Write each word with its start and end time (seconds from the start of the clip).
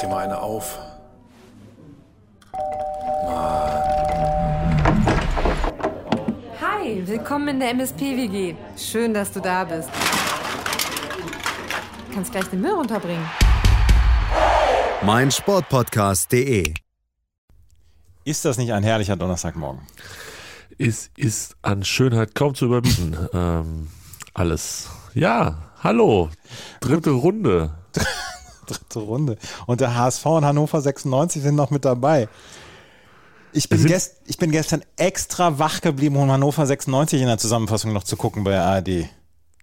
dir 0.00 0.08
mal 0.08 0.24
eine 0.24 0.40
auf. 0.40 0.78
Hi, 6.60 7.02
willkommen 7.06 7.48
in 7.48 7.60
der 7.60 7.70
MSP-WG. 7.70 8.54
Schön, 8.76 9.12
dass 9.12 9.32
du 9.32 9.40
da 9.40 9.64
bist. 9.64 9.90
Du 12.08 12.14
kannst 12.14 12.32
gleich 12.32 12.46
den 12.46 12.60
Müll 12.60 12.72
runterbringen. 12.72 13.28
mein 15.02 15.30
Sportpodcast.de. 15.30 16.72
Ist 18.24 18.44
das 18.44 18.58
nicht 18.58 18.72
ein 18.72 18.82
herrlicher 18.82 19.16
Donnerstagmorgen? 19.16 19.82
Es 20.78 21.10
ist 21.16 21.56
an 21.62 21.84
Schönheit 21.84 22.34
kaum 22.34 22.54
zu 22.54 22.66
überbieten. 22.66 23.16
ähm, 23.34 23.88
alles. 24.32 24.88
Ja, 25.14 25.72
hallo. 25.82 26.30
Dritte 26.80 27.10
Runde. 27.10 27.74
Dritte 28.70 28.98
Runde. 29.00 29.36
Und 29.66 29.80
der 29.80 29.96
HSV 29.96 30.24
und 30.26 30.44
Hannover 30.44 30.80
96 30.80 31.42
sind 31.42 31.54
noch 31.54 31.70
mit 31.70 31.84
dabei. 31.84 32.28
Ich 33.52 33.68
bin, 33.68 33.84
gest, 33.84 34.20
ich 34.26 34.38
bin 34.38 34.52
gestern 34.52 34.82
extra 34.96 35.58
wach 35.58 35.80
geblieben, 35.80 36.16
um 36.16 36.30
Hannover 36.30 36.66
96 36.66 37.20
in 37.20 37.26
der 37.26 37.38
Zusammenfassung 37.38 37.92
noch 37.92 38.04
zu 38.04 38.16
gucken 38.16 38.44
bei 38.44 38.58
ARD. 38.58 39.08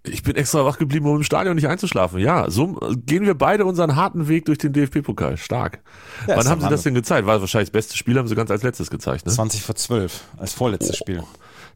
Ich 0.03 0.23
bin 0.23 0.35
extra 0.35 0.65
wach 0.65 0.77
geblieben, 0.77 1.05
um 1.07 1.17
im 1.17 1.23
Stadion 1.23 1.55
nicht 1.55 1.67
einzuschlafen. 1.67 2.19
Ja, 2.19 2.49
so 2.49 2.77
gehen 3.05 3.25
wir 3.25 3.35
beide 3.35 3.65
unseren 3.65 3.95
harten 3.95 4.27
Weg 4.27 4.45
durch 4.45 4.57
den 4.57 4.73
DFB-Pokal. 4.73 5.37
Stark. 5.37 5.79
Ja, 6.27 6.35
Wann 6.35 6.43
der 6.43 6.51
haben 6.51 6.61
Sie 6.61 6.69
das 6.69 6.83
denn 6.83 6.93
gezeigt? 6.93 7.27
War 7.27 7.39
wahrscheinlich 7.39 7.69
das 7.69 7.73
beste 7.73 7.97
Spiel, 7.97 8.17
haben 8.17 8.27
Sie 8.27 8.35
ganz 8.35 8.51
als 8.51 8.63
letztes 8.63 8.89
gezeigt, 8.89 9.25
ne? 9.25 9.31
20 9.31 9.61
vor 9.61 9.75
12 9.75 10.23
als 10.37 10.53
vorletztes 10.53 10.97
Spiel. 10.97 11.23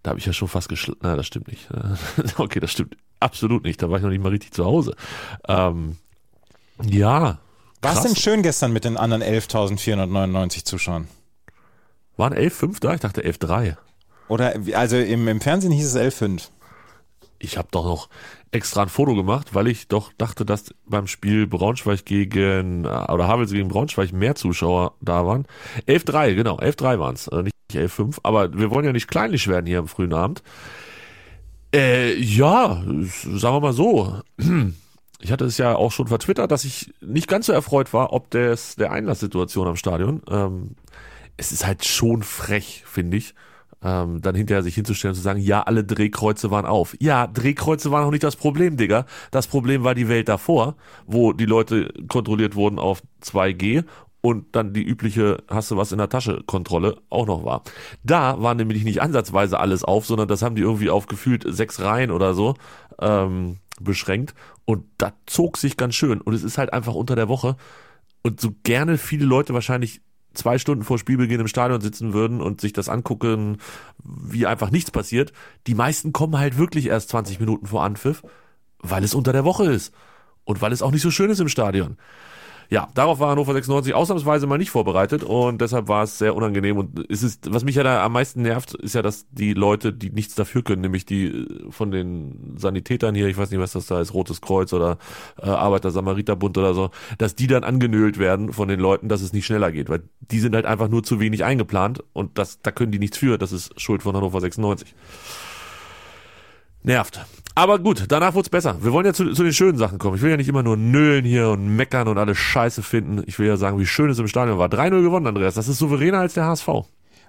Da 0.04 0.10
habe 0.10 0.20
ich 0.20 0.26
ja 0.26 0.34
schon 0.34 0.48
fast 0.48 0.70
geschlafen. 0.70 1.00
Na, 1.02 1.16
das 1.16 1.28
stimmt 1.28 1.48
nicht. 1.48 1.70
okay, 2.38 2.60
das 2.60 2.72
stimmt 2.72 2.96
absolut 3.20 3.64
nicht. 3.64 3.82
Da 3.82 3.90
war 3.90 3.98
ich 3.98 4.04
noch 4.04 4.10
nicht 4.10 4.24
mal 4.24 4.30
richtig 4.30 4.52
zu 4.52 4.66
Hause. 4.66 4.96
Ähm, 5.48 5.98
ja. 6.84 7.40
War 7.82 7.94
es 7.94 8.02
denn 8.02 8.16
schön 8.16 8.44
gestern 8.44 8.74
mit 8.74 8.86
den 8.86 8.98
anderen 8.98 9.24
11.499 9.24 10.66
Zuschauern? 10.66 11.08
Waren 12.18 12.34
11,5 12.34 12.80
da? 12.80 12.94
Ich 12.94 13.00
dachte 13.00 13.22
11,3. 13.24 13.76
Oder, 14.28 14.54
also 14.74 14.98
im, 14.98 15.28
im 15.28 15.42
Fernsehen 15.42 15.72
hieß 15.72 15.96
es 15.96 16.22
11.5. 16.22 16.50
Ich 17.40 17.58
habe 17.58 17.70
doch 17.72 17.84
noch 17.86 18.10
extra 18.52 18.84
ein 18.84 18.90
Foto 18.90 19.16
gemacht, 19.16 19.56
weil 19.56 19.68
ich 19.68 19.88
doch 19.88 20.12
dachte, 20.18 20.46
dass 20.46 20.76
beim 20.86 21.08
Spiel 21.08 21.48
Braunschweig 21.48 22.06
gegen, 22.06 22.86
äh, 22.86 22.88
oder 22.88 23.28
Havels 23.28 23.52
gegen 23.52 23.70
Braunschweig 23.70 24.14
mehr 24.14 24.36
Zuschauer 24.36 24.94
da 25.02 25.26
waren. 25.26 25.48
11-3, 25.88 26.36
genau, 26.36 26.58
11-3 26.60 27.00
waren 27.00 27.16
es, 27.16 27.28
äh, 27.28 27.44
nicht 27.44 27.56
11-5. 27.74 28.20
Aber 28.24 28.54
wir 28.54 28.70
wollen 28.70 28.86
ja 28.86 28.94
nicht 28.94 29.08
kleinlich 29.08 29.48
werden 29.48 29.66
hier 29.66 29.80
am 29.80 29.88
frühen 29.88 30.14
Abend. 30.14 30.44
Äh, 31.74 32.16
ja, 32.20 32.84
sagen 32.86 33.56
wir 33.56 33.62
mal 33.62 33.74
so. 33.74 34.22
Ich 35.22 35.32
hatte 35.32 35.46
es 35.46 35.58
ja 35.58 35.76
auch 35.76 35.92
schon 35.92 36.08
vertwittert, 36.08 36.52
dass 36.52 36.66
ich 36.66 36.94
nicht 37.02 37.28
ganz 37.28 37.46
so 37.46 37.54
erfreut 37.54 37.94
war, 37.94 38.14
ob 38.14 38.30
des, 38.32 38.76
der 38.76 38.92
Einlasssituation 38.92 39.68
am 39.68 39.76
Stadion. 39.76 40.22
Ähm, 40.30 40.76
es 41.38 41.52
ist 41.52 41.66
halt 41.66 41.86
schon 41.86 42.24
frech, 42.24 42.84
finde 42.86 43.18
ich, 43.18 43.34
ähm, 43.84 44.22
dann 44.22 44.36
hinterher 44.36 44.64
sich 44.64 44.76
hinzustellen 44.76 45.12
und 45.12 45.18
zu 45.18 45.22
sagen, 45.22 45.40
ja, 45.40 45.64
alle 45.64 45.84
Drehkreuze 45.84 46.52
waren 46.52 46.66
auf. 46.66 46.96
Ja, 47.00 47.28
Drehkreuze 47.28 47.92
waren 47.92 48.06
auch 48.06 48.12
nicht 48.12 48.24
das 48.24 48.36
Problem, 48.36 48.78
Digga. 48.78 49.06
Das 49.32 49.48
Problem 49.48 49.84
war 49.84 49.96
die 49.96 50.08
Welt 50.08 50.30
davor, 50.30 50.76
wo 51.06 51.34
die 51.34 51.46
Leute 51.46 51.94
kontrolliert 52.08 52.56
wurden 52.56 52.80
auf 52.80 53.02
2G 53.24 53.84
und 54.22 54.56
dann 54.56 54.74
die 54.74 54.84
übliche 54.84 55.44
hast 55.48 55.72
du 55.72 55.78
was 55.78 55.92
in 55.92 55.98
der 55.98 56.10
Tasche 56.10 56.44
Kontrolle 56.46 56.98
auch 57.10 57.26
noch 57.26 57.44
war. 57.44 57.64
Da 58.04 58.42
war 58.42 58.54
nämlich 58.54 58.84
nicht 58.84 59.02
ansatzweise 59.02 59.60
alles 59.60 59.84
auf, 59.84 60.06
sondern 60.06 60.28
das 60.28 60.44
haben 60.44 60.56
die 60.56 60.62
irgendwie 60.62 60.92
auf 60.92 61.08
gefühlt 61.08 61.44
sechs 61.48 61.82
Reihen 61.82 62.12
oder 62.12 62.36
so 62.36 62.54
ähm, 63.00 63.58
beschränkt 63.84 64.34
und 64.66 64.86
das 64.98 65.14
zog 65.26 65.58
sich 65.58 65.78
ganz 65.78 65.96
schön 65.96 66.22
und 66.22 66.34
es 66.34 66.44
ist 66.44 66.58
halt 66.58 66.74
einfach 66.74 66.94
unter 66.94 67.16
der 67.16 67.28
Woche 67.28 67.56
und 68.22 68.40
so 68.40 68.54
gerne 68.64 68.98
viele 68.98 69.26
Leute 69.26 69.54
wahrscheinlich 69.54 70.02
zwei 70.34 70.58
Stunden 70.58 70.84
vor 70.84 70.98
Spielbeginn 70.98 71.42
im 71.42 71.48
Stadion 71.48 71.82
sitzen 71.82 72.14
würden 72.14 72.42
und 72.42 72.62
sich 72.62 72.74
das 72.74 72.90
angucken, 72.90 73.58
wie 74.04 74.46
einfach 74.46 74.72
nichts 74.72 74.92
passiert. 74.92 75.34
Die 75.68 75.76
meisten 75.76 76.14
kommen 76.14 76.38
halt 76.38 76.58
wirklich 76.58 76.88
erst 76.88 77.10
20 77.10 77.40
Minuten 77.40 77.68
vor 77.68 77.84
Anpfiff, 77.84 78.24
weil 78.80 79.04
es 79.04 79.14
unter 79.14 79.34
der 79.34 79.44
Woche 79.44 79.66
ist 79.66 79.94
und 80.46 80.62
weil 80.62 80.72
es 80.72 80.82
auch 80.82 80.92
nicht 80.92 81.02
so 81.02 81.12
schön 81.12 81.30
ist 81.30 81.40
im 81.40 81.50
Stadion. 81.50 81.98
Ja, 82.72 82.88
darauf 82.94 83.20
war 83.20 83.32
Hannover 83.32 83.52
96 83.52 83.94
ausnahmsweise 83.94 84.48
mal 84.48 84.58
nicht 84.58 84.70
vorbereitet 84.70 85.26
und 85.26 85.60
deshalb 85.60 85.90
war 85.90 86.04
es 86.04 86.18
sehr 86.18 86.38
unangenehm 86.38 86.78
und 86.78 87.06
es 87.12 87.22
ist, 87.22 87.54
was 87.54 87.66
mich 87.66 87.76
ja 87.76 87.84
da 87.84 88.02
am 88.02 88.14
meisten 88.14 88.44
nervt, 88.44 88.76
ist 88.76 88.96
ja, 88.96 89.02
dass 89.02 89.26
die 89.30 89.54
Leute, 89.54 89.92
die 89.92 90.10
nichts 90.10 90.36
dafür 90.36 90.64
können, 90.64 90.82
nämlich 90.82 91.06
die 91.06 91.26
äh, 91.26 91.70
von 91.70 91.92
den 91.92 92.56
Sanitätern 92.58 93.14
hier, 93.14 93.28
ich 93.28 93.36
weiß 93.36 93.52
nicht, 93.52 93.60
was 93.60 93.74
das 93.74 93.88
da 93.88 94.00
ist, 94.00 94.14
Rotes 94.14 94.40
Kreuz 94.40 94.72
oder 94.72 95.00
äh, 95.38 95.50
Arbeiter-Samariter-Bund 95.50 96.58
oder 96.58 96.74
so, 96.74 96.92
dass 97.18 97.36
die 97.36 97.48
dann 97.48 97.66
angenölt 97.66 98.18
werden 98.20 98.54
von 98.54 98.70
den 98.70 98.80
Leuten, 98.80 99.10
dass 99.10 99.22
es 99.22 99.34
nicht 99.34 99.46
schneller 99.46 99.74
geht, 99.74 99.90
weil 99.90 100.04
die 100.22 100.40
sind 100.40 100.56
halt 100.56 100.66
einfach 100.66 100.88
nur 100.88 101.04
zu 101.04 101.20
wenig 101.20 101.44
eingeplant 101.44 102.02
und 102.14 102.38
das, 102.38 102.62
da 102.62 102.72
können 102.72 102.94
die 102.94 103.00
nichts 103.00 103.18
für, 103.18 103.38
das 103.38 103.52
ist 103.52 103.82
Schuld 103.82 104.02
von 104.02 104.16
Hannover 104.16 104.40
96. 104.40 104.96
Nervt. 106.84 107.20
Aber 107.56 107.80
gut, 107.80 108.06
danach 108.08 108.34
wird's 108.34 108.50
besser. 108.50 108.78
Wir 108.82 108.94
wollen 108.94 109.06
ja 109.06 109.14
zu, 109.14 109.34
zu 109.34 109.44
den 109.44 109.54
schönen 109.54 109.78
Sachen 109.78 110.00
kommen. 110.00 110.16
Ich 110.16 110.22
will 110.22 110.32
ja 110.32 110.38
nicht 110.38 110.48
immer 110.48 110.64
nur 110.64 110.78
nölen 110.78 111.26
hier 111.26 111.50
und 111.50 111.76
meckern 111.76 112.08
und 112.08 112.18
alles 112.18 112.38
Scheiße 112.38 112.82
finden. 112.82 113.24
Ich 113.26 113.40
will 113.40 113.48
ja 113.48 113.58
sagen, 113.58 113.78
wie 113.78 113.86
schön 113.86 114.10
es 114.10 114.20
im 114.20 114.28
Stadion 114.28 114.58
war. 114.58 114.70
3-0 114.70 115.02
gewonnen, 115.02 115.28
Andreas. 115.28 115.56
Das 115.56 115.68
ist 115.68 115.80
souveräner 115.80 116.20
als 116.20 116.34
der 116.34 116.46
HSV. 116.46 116.68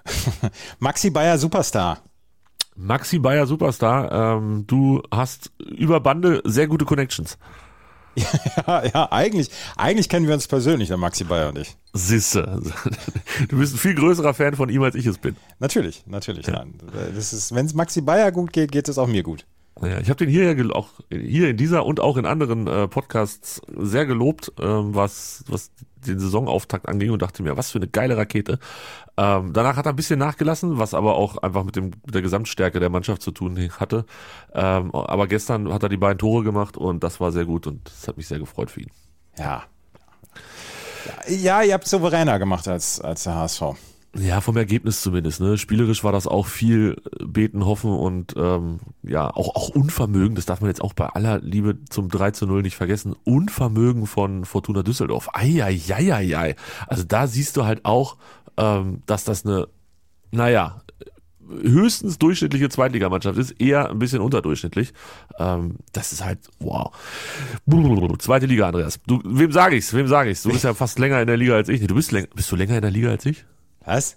Maxi 0.78 1.10
Bayer 1.10 1.38
Superstar. 1.38 2.02
Maxi 2.74 3.18
Bayer 3.18 3.46
Superstar, 3.46 4.36
ähm, 4.38 4.64
du 4.66 5.02
hast 5.12 5.52
über 5.58 6.00
Bande 6.00 6.40
sehr 6.44 6.66
gute 6.66 6.84
Connections. 6.84 7.38
Ja, 8.66 8.84
ja, 8.84 9.10
eigentlich, 9.10 9.48
eigentlich 9.74 10.06
kennen 10.06 10.26
wir 10.26 10.34
uns 10.34 10.46
persönlich, 10.46 10.88
der 10.88 10.98
Maxi 10.98 11.24
Bayer 11.24 11.48
und 11.48 11.56
ich. 11.56 11.76
Sisse. 11.94 12.60
Du 13.48 13.58
bist 13.58 13.74
ein 13.74 13.78
viel 13.78 13.94
größerer 13.94 14.34
Fan 14.34 14.54
von 14.54 14.68
ihm, 14.68 14.82
als 14.82 14.94
ich 14.94 15.06
es 15.06 15.16
bin. 15.16 15.36
Natürlich, 15.58 16.04
natürlich. 16.06 16.46
Nein. 16.46 16.74
Das 17.14 17.32
ist, 17.32 17.54
wenn 17.54 17.64
es 17.64 17.72
Maxi 17.72 18.02
Bayer 18.02 18.30
gut 18.30 18.52
geht, 18.52 18.70
geht 18.70 18.88
es 18.90 18.98
auch 18.98 19.06
mir 19.06 19.22
gut. 19.22 19.46
Ja, 19.80 19.98
ich 19.98 20.10
habe 20.10 20.18
den 20.24 20.28
hier 20.28 20.52
ja 20.52 20.70
auch 20.74 20.90
hier 21.10 21.48
in 21.48 21.56
dieser 21.56 21.86
und 21.86 21.98
auch 21.98 22.16
in 22.16 22.26
anderen 22.26 22.66
äh, 22.66 22.88
Podcasts 22.88 23.62
sehr 23.74 24.06
gelobt, 24.06 24.52
ähm, 24.60 24.94
was 24.94 25.44
was 25.48 25.70
den 26.06 26.18
Saisonauftakt 26.18 26.88
anging 26.88 27.10
und 27.10 27.22
dachte 27.22 27.42
mir, 27.42 27.56
was 27.56 27.70
für 27.70 27.78
eine 27.78 27.88
geile 27.88 28.16
Rakete. 28.16 28.58
Ähm, 29.16 29.52
danach 29.52 29.76
hat 29.76 29.86
er 29.86 29.92
ein 29.92 29.96
bisschen 29.96 30.18
nachgelassen, 30.18 30.78
was 30.78 30.94
aber 30.94 31.14
auch 31.14 31.38
einfach 31.38 31.64
mit 31.64 31.76
dem 31.76 31.86
mit 32.04 32.14
der 32.14 32.22
Gesamtstärke 32.22 32.80
der 32.80 32.90
Mannschaft 32.90 33.22
zu 33.22 33.30
tun 33.30 33.58
hatte. 33.78 34.04
Ähm, 34.52 34.94
aber 34.94 35.26
gestern 35.26 35.72
hat 35.72 35.82
er 35.82 35.88
die 35.88 35.96
beiden 35.96 36.18
Tore 36.18 36.44
gemacht 36.44 36.76
und 36.76 37.02
das 37.02 37.20
war 37.20 37.32
sehr 37.32 37.44
gut 37.44 37.66
und 37.66 37.88
das 37.88 38.08
hat 38.08 38.16
mich 38.16 38.28
sehr 38.28 38.38
gefreut 38.38 38.70
für 38.70 38.82
ihn. 38.82 38.90
Ja, 39.38 39.62
ja 41.28 41.62
ihr 41.62 41.74
habt 41.74 41.88
souveräner 41.88 42.38
gemacht 42.38 42.68
als, 42.68 43.00
als 43.00 43.24
der 43.24 43.36
HSV. 43.36 43.62
Ja, 44.14 44.42
vom 44.42 44.58
Ergebnis 44.58 45.00
zumindest. 45.00 45.40
Ne? 45.40 45.56
Spielerisch 45.56 46.04
war 46.04 46.12
das 46.12 46.26
auch 46.26 46.46
viel 46.46 46.96
äh, 47.18 47.24
beten, 47.24 47.64
hoffen 47.64 47.90
und 47.90 48.34
ähm, 48.36 48.80
ja, 49.02 49.28
auch, 49.28 49.54
auch 49.56 49.70
Unvermögen, 49.70 50.34
das 50.34 50.44
darf 50.44 50.60
man 50.60 50.68
jetzt 50.68 50.82
auch 50.82 50.92
bei 50.92 51.06
aller 51.06 51.40
Liebe 51.40 51.78
zum 51.88 52.08
3 52.08 52.32
zu 52.32 52.46
0 52.46 52.62
nicht 52.62 52.76
vergessen, 52.76 53.14
Unvermögen 53.24 54.06
von 54.06 54.44
Fortuna 54.44 54.82
Düsseldorf. 54.82 55.30
Eieieiei. 55.32 56.56
Also 56.86 57.04
da 57.04 57.26
siehst 57.26 57.56
du 57.56 57.64
halt 57.64 57.86
auch, 57.86 58.18
ähm, 58.58 59.02
dass 59.06 59.24
das 59.24 59.46
eine, 59.46 59.68
naja, 60.30 60.82
höchstens 61.62 62.18
durchschnittliche 62.18 62.68
Zweitligamannschaft 62.68 63.38
ist, 63.38 63.52
eher 63.52 63.90
ein 63.90 63.98
bisschen 63.98 64.20
unterdurchschnittlich. 64.20 64.92
Ähm, 65.38 65.76
das 65.92 66.12
ist 66.12 66.24
halt, 66.24 66.38
wow. 66.58 66.92
Zweite 68.18 68.46
Liga, 68.46 68.68
Andreas. 68.68 69.00
Du, 69.06 69.20
wem 69.24 69.52
sage 69.52 69.76
ich's? 69.76 69.92
Wem 69.94 70.06
sage 70.06 70.30
ich's? 70.30 70.42
Du 70.42 70.50
bist 70.50 70.64
ja 70.64 70.74
fast 70.74 70.98
länger 70.98 71.20
in 71.20 71.26
der 71.26 71.36
Liga 71.38 71.54
als 71.54 71.68
ich. 71.68 71.80
Nee, 71.80 71.86
du 71.86 71.94
bist, 71.94 72.12
läng 72.12 72.26
bist 72.34 72.50
du 72.52 72.56
länger 72.56 72.76
in 72.76 72.82
der 72.82 72.90
Liga 72.90 73.08
als 73.10 73.24
ich? 73.26 73.44
Was? 73.84 74.16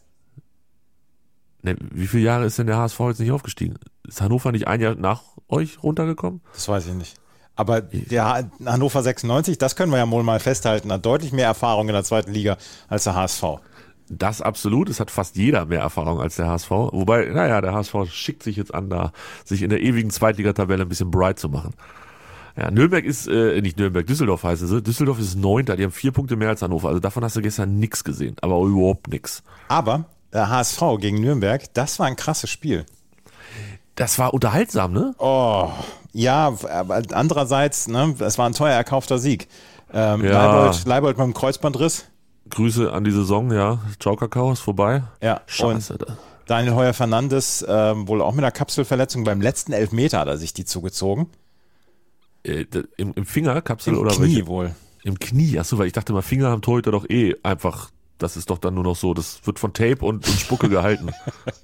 Ne, 1.62 1.76
wie 1.92 2.08
viele 2.08 2.24
Jahre 2.24 2.46
ist 2.46 2.60
denn 2.60 2.68
der 2.68 2.78
HSV 2.78 3.00
jetzt 3.08 3.20
nicht 3.20 3.32
aufgestiegen? 3.32 3.76
Ist 4.08 4.22
Hannover 4.22 4.52
nicht 4.52 4.68
ein 4.68 4.82
Jahr 4.82 4.96
nach 4.96 5.24
euch 5.48 5.82
runtergekommen? 5.82 6.42
Das 6.54 6.68
weiß 6.68 6.88
ich 6.88 6.94
nicht. 6.94 7.16
Aber 7.56 7.82
der 7.82 8.26
Ha- 8.26 8.50
Hannover 8.66 9.02
96, 9.02 9.58
das 9.58 9.76
können 9.76 9.92
wir 9.92 9.98
ja 9.98 10.10
wohl 10.12 10.24
mal 10.24 10.40
festhalten, 10.40 10.92
hat 10.92 11.06
deutlich 11.06 11.32
mehr 11.32 11.46
Erfahrung 11.48 11.88
in 11.88 11.94
der 11.94 12.04
zweiten 12.04 12.32
Liga 12.32 12.58
als 12.88 13.06
der 13.06 13.16
HSV. 13.16 13.44
Das 14.10 14.42
absolut. 14.42 14.90
Es 14.90 15.00
hat 15.00 15.10
fast 15.10 15.36
jeder 15.36 15.66
mehr 15.66 15.80
Erfahrung 15.80 16.20
als 16.20 16.36
der 16.36 16.48
HSV. 16.48 16.70
Wobei, 16.70 17.26
naja, 17.26 17.62
der 17.62 17.74
HSV 17.74 17.96
schickt 18.12 18.44
sich 18.44 18.58
jetzt 18.58 18.74
an, 18.74 18.90
da 18.90 19.12
sich 19.46 19.64
in 19.64 19.70
der 19.72 19.82
ewigen 19.82 20.12
Zweitligatabelle 20.12 20.84
ein 20.84 20.90
bisschen 20.90 21.10
bright 21.10 21.40
zu 21.40 21.50
machen. 21.50 21.74
Ja, 22.58 22.72
Nürnberg 22.72 23.04
ist, 23.04 23.28
äh, 23.28 23.60
nicht 23.62 23.78
Nürnberg, 23.78 24.08
Düsseldorf 24.08 24.44
heißen 24.44 24.68
sie. 24.68 24.82
Düsseldorf 24.82 25.20
ist 25.20 25.36
Neunter, 25.36 25.76
die 25.76 25.84
haben 25.84 25.92
vier 25.92 26.12
Punkte 26.12 26.36
mehr 26.38 26.50
als 26.50 26.62
Hannover. 26.62 26.88
Also 26.88 27.00
davon 27.00 27.24
hast 27.24 27.36
du 27.36 27.42
gestern 27.42 27.80
nix 27.80 28.04
gesehen, 28.04 28.38
aber 28.42 28.60
überhaupt 28.62 29.10
nix. 29.10 29.44
Aber 29.68 30.06
der 30.32 30.50
HSV 30.50 30.82
gegen 31.00 31.20
Nürnberg, 31.20 31.74
das 31.74 32.00
war 32.00 32.06
ein 32.08 32.16
krasses 32.16 32.50
Spiel. 32.50 32.86
Das 33.96 34.20
war 34.20 34.34
unterhaltsam, 34.34 34.94
ne? 34.94 35.16
Oh, 35.18 35.70
ja, 36.14 36.54
aber 36.70 37.02
andererseits, 37.12 37.88
ne, 37.88 38.16
es 38.20 38.38
war 38.38 38.46
ein 38.48 38.54
teuer 38.54 38.74
erkaufter 38.74 39.18
Sieg. 39.20 39.48
Ähm, 39.94 40.24
Ja. 40.24 40.32
Leibold, 40.46 40.86
Leibold 40.86 41.18
mit 41.18 41.26
dem 41.28 41.34
Kreuzbandriss. 41.34 42.06
Grüße 42.50 42.92
an 42.92 43.04
die 43.04 43.12
Saison, 43.12 43.52
ja. 43.52 43.80
Ciao 44.00 44.16
Kakao 44.16 44.52
ist 44.52 44.60
vorbei. 44.60 45.04
Ja, 45.22 45.42
Scheiße. 45.46 45.94
und 45.94 46.06
Daniel 46.48 46.76
Heuer 46.76 46.94
Fernandes 46.94 47.66
ähm, 47.68 48.08
wohl 48.08 48.22
auch 48.22 48.34
mit 48.34 48.44
einer 48.44 48.52
Kapselverletzung 48.52 49.24
beim 49.24 49.42
letzten 49.42 49.74
Elfmeter 49.74 50.20
hat 50.20 50.28
er 50.28 50.38
sich 50.38 50.54
die 50.54 50.64
zugezogen. 50.64 51.28
Äh, 52.46 52.66
im, 52.98 53.14
Im 53.16 53.26
Finger, 53.26 53.62
Kapsel 53.62 53.94
Im 53.94 54.00
oder 54.00 54.16
Knie 54.16 54.36
welche? 54.36 54.48
wohl. 54.48 54.76
Im 55.04 55.20
Knie, 55.20 55.60
achso, 55.60 55.78
weil 55.78 55.88
ich 55.88 55.94
dachte 55.94 56.14
mal, 56.14 56.22
Finger 56.22 56.50
haben 56.50 56.62
Torhüter 56.62 56.92
doch 56.92 57.10
eh 57.10 57.36
einfach, 57.44 57.92
das 58.18 58.38
ist 58.38 58.50
doch 58.50 58.58
dann 58.58 58.74
nur 58.74 58.84
noch 58.84 58.96
so, 58.96 59.14
das 59.14 59.40
wird 59.46 59.60
von 59.60 59.74
Tape 59.74 60.04
und, 60.06 60.28
und 60.28 60.40
Spucke 60.40 60.70
gehalten. 60.70 61.12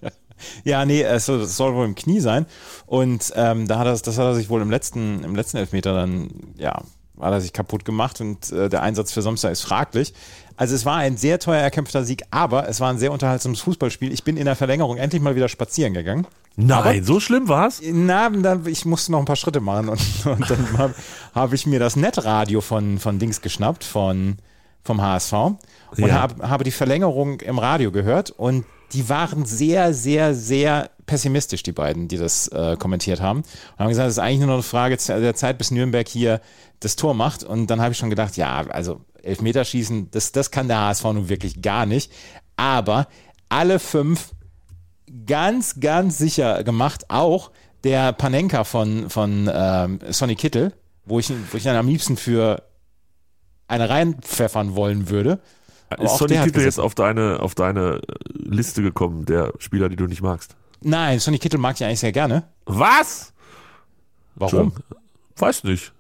Ja, 0.63 0.85
nee, 0.85 1.03
es 1.03 1.27
soll, 1.27 1.41
es 1.41 1.55
soll 1.55 1.75
wohl 1.75 1.85
im 1.85 1.93
Knie 1.93 2.19
sein. 2.19 2.45
Und 2.87 3.31
ähm, 3.35 3.67
da 3.67 3.77
hat 3.77 3.85
er, 3.85 3.93
das 3.93 4.17
hat 4.17 4.25
er 4.25 4.33
sich 4.33 4.49
wohl 4.49 4.61
im 4.61 4.71
letzten, 4.71 5.23
im 5.23 5.35
letzten 5.35 5.57
Elfmeter 5.57 5.93
dann, 5.93 6.29
ja, 6.57 6.81
hat 7.19 7.31
er 7.33 7.41
sich 7.41 7.53
kaputt 7.53 7.85
gemacht 7.85 8.19
und 8.21 8.51
äh, 8.51 8.67
der 8.67 8.81
Einsatz 8.81 9.11
für 9.11 9.21
Samstag 9.21 9.51
ist 9.51 9.61
fraglich. 9.61 10.13
Also 10.55 10.73
es 10.73 10.85
war 10.85 10.97
ein 10.97 11.17
sehr 11.17 11.39
teuer 11.39 11.61
erkämpfter 11.61 12.03
Sieg, 12.03 12.23
aber 12.31 12.67
es 12.67 12.79
war 12.79 12.89
ein 12.89 12.97
sehr 12.97 13.11
unterhaltsames 13.11 13.61
Fußballspiel. 13.61 14.11
Ich 14.11 14.23
bin 14.23 14.37
in 14.37 14.45
der 14.45 14.55
Verlängerung 14.55 14.97
endlich 14.97 15.21
mal 15.21 15.35
wieder 15.35 15.47
spazieren 15.47 15.93
gegangen. 15.93 16.25
Nein, 16.57 16.71
Aber- 16.99 17.03
so 17.03 17.19
schlimm 17.19 17.47
war's? 17.47 17.81
Na, 17.83 18.29
dann, 18.29 18.65
ich 18.67 18.85
musste 18.85 19.11
noch 19.11 19.19
ein 19.19 19.25
paar 19.25 19.35
Schritte 19.35 19.61
machen 19.61 19.89
und, 19.89 20.01
und 20.25 20.49
dann 20.49 20.67
habe 20.77 20.93
hab 21.33 21.53
ich 21.53 21.65
mir 21.65 21.79
das 21.79 21.95
Netradio 21.95 22.61
von, 22.61 22.99
von 22.99 23.19
Dings 23.19 23.41
geschnappt, 23.41 23.83
von, 23.83 24.37
vom 24.83 25.01
HSV 25.01 25.33
und 25.33 25.57
Ja. 25.97 26.21
hab, 26.21 26.41
habe 26.41 26.63
die 26.63 26.71
Verlängerung 26.71 27.39
im 27.41 27.57
Radio 27.59 27.91
gehört 27.91 28.31
und 28.31 28.65
die 28.93 29.07
waren 29.07 29.45
sehr, 29.45 29.93
sehr, 29.93 30.33
sehr 30.35 30.89
pessimistisch, 31.05 31.63
die 31.63 31.71
beiden, 31.71 32.09
die 32.09 32.17
das 32.17 32.49
äh, 32.49 32.75
kommentiert 32.77 33.21
haben. 33.21 33.39
Und 33.39 33.79
haben 33.79 33.87
gesagt, 33.87 34.09
es 34.09 34.15
ist 34.15 34.19
eigentlich 34.19 34.39
nur 34.39 34.47
noch 34.47 34.53
eine 34.55 34.63
Frage 34.63 34.97
der 34.97 35.33
Zeit, 35.35 35.57
bis 35.57 35.71
Nürnberg 35.71 36.05
hier 36.07 36.41
das 36.81 36.97
Tor 36.97 37.13
macht. 37.13 37.45
Und 37.45 37.67
dann 37.67 37.79
habe 37.81 37.93
ich 37.93 37.97
schon 37.97 38.09
gedacht, 38.09 38.35
ja, 38.35 38.65
also 38.69 38.99
Elfmeterschießen, 39.23 40.11
das, 40.11 40.33
das 40.33 40.51
kann 40.51 40.67
der 40.67 40.79
HSV 40.81 41.03
nun 41.05 41.29
wirklich 41.29 41.61
gar 41.61 41.85
nicht. 41.85 42.11
Aber 42.57 43.07
alle 43.47 43.79
fünf 43.79 44.31
ganz, 45.25 45.79
ganz 45.79 46.17
sicher 46.17 46.63
gemacht. 46.63 47.05
Auch 47.09 47.51
der 47.83 48.13
Panenka 48.13 48.63
von, 48.63 49.09
von 49.09 49.49
ähm, 49.53 49.99
Sonny 50.09 50.35
Kittel, 50.35 50.73
wo 51.05 51.19
ich, 51.19 51.31
wo 51.51 51.57
ich 51.57 51.63
dann 51.63 51.75
am 51.75 51.87
liebsten 51.87 52.17
für 52.17 52.63
eine 53.67 53.89
reinpfeffern 53.89 54.75
wollen 54.75 55.09
würde. 55.09 55.39
Aber 55.89 56.03
Ist 56.03 56.17
Sonny 56.17 56.37
Kittel 56.37 56.63
jetzt 56.63 56.79
auf 56.79 56.95
deine, 56.95 57.39
auf 57.41 57.55
deine 57.55 57.95
äh, 57.95 58.01
Liste 58.33 58.81
gekommen, 58.81 59.25
der 59.25 59.53
Spieler, 59.59 59.89
die 59.89 59.95
du 59.95 60.05
nicht 60.05 60.21
magst? 60.21 60.55
Nein, 60.81 61.19
Sonny 61.19 61.37
Kittel 61.37 61.59
mag 61.59 61.75
ich 61.75 61.83
eigentlich 61.83 61.99
sehr 61.99 62.11
gerne. 62.11 62.43
Was? 62.65 63.33
Warum? 64.35 64.73
Weiß 65.35 65.63
nicht. 65.63 65.91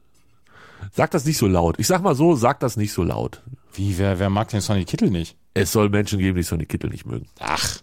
Sag 0.93 1.11
das 1.11 1.25
nicht 1.25 1.37
so 1.37 1.47
laut. 1.47 1.77
Ich 1.79 1.87
sag 1.87 2.01
mal 2.01 2.15
so, 2.15 2.35
sag 2.35 2.59
das 2.59 2.77
nicht 2.77 2.93
so 2.93 3.03
laut. 3.03 3.41
Wie, 3.73 3.97
wer, 3.97 4.19
wer 4.19 4.29
mag 4.29 4.49
den 4.49 4.61
Sonny 4.61 4.85
Kittel 4.85 5.09
nicht? 5.09 5.35
Es 5.53 5.71
soll 5.71 5.89
Menschen 5.89 6.19
geben, 6.19 6.37
die 6.37 6.43
Sonny 6.43 6.65
Kittel 6.65 6.89
nicht 6.89 7.05
mögen. 7.05 7.27
Ach, 7.39 7.77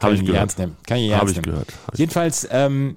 kann 0.00 0.10
ich 0.10 0.14
ich 0.16 0.20
nicht 0.22 0.26
gehört. 0.28 0.40
ernst 0.42 0.58
nehmen. 0.58 0.76
Kann 0.86 0.96
ich 0.98 1.02
nicht 1.04 1.12
Habe 1.14 1.20
ernst 1.26 1.36
ich 1.38 1.42
nehmen. 1.42 1.52
gehört. 1.52 1.72
Hab 1.86 1.94
ich- 1.94 2.00
Jedenfalls 2.00 2.48
ähm, 2.50 2.96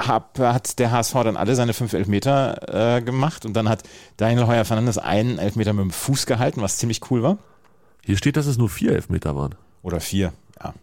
hab, 0.00 0.38
hat 0.38 0.78
der 0.78 0.90
HSV 0.90 1.12
dann 1.24 1.36
alle 1.36 1.54
seine 1.54 1.72
fünf 1.72 1.92
Elfmeter 1.94 2.96
äh, 2.98 3.02
gemacht 3.02 3.46
und 3.46 3.54
dann 3.54 3.68
hat 3.68 3.82
Daniel 4.18 4.46
Heuer 4.46 4.64
Fernandes 4.64 4.98
einen 4.98 5.38
Elfmeter 5.38 5.72
mit 5.72 5.82
dem 5.84 5.90
Fuß 5.90 6.26
gehalten, 6.26 6.60
was 6.60 6.76
ziemlich 6.76 7.00
cool 7.10 7.22
war. 7.22 7.38
Hier 8.04 8.16
steht, 8.18 8.36
dass 8.36 8.46
es 8.46 8.58
nur 8.58 8.68
vier 8.68 8.92
Elfmeter 8.92 9.34
waren. 9.34 9.54
Oder 9.82 10.00
vier, 10.00 10.32
ja. 10.62 10.74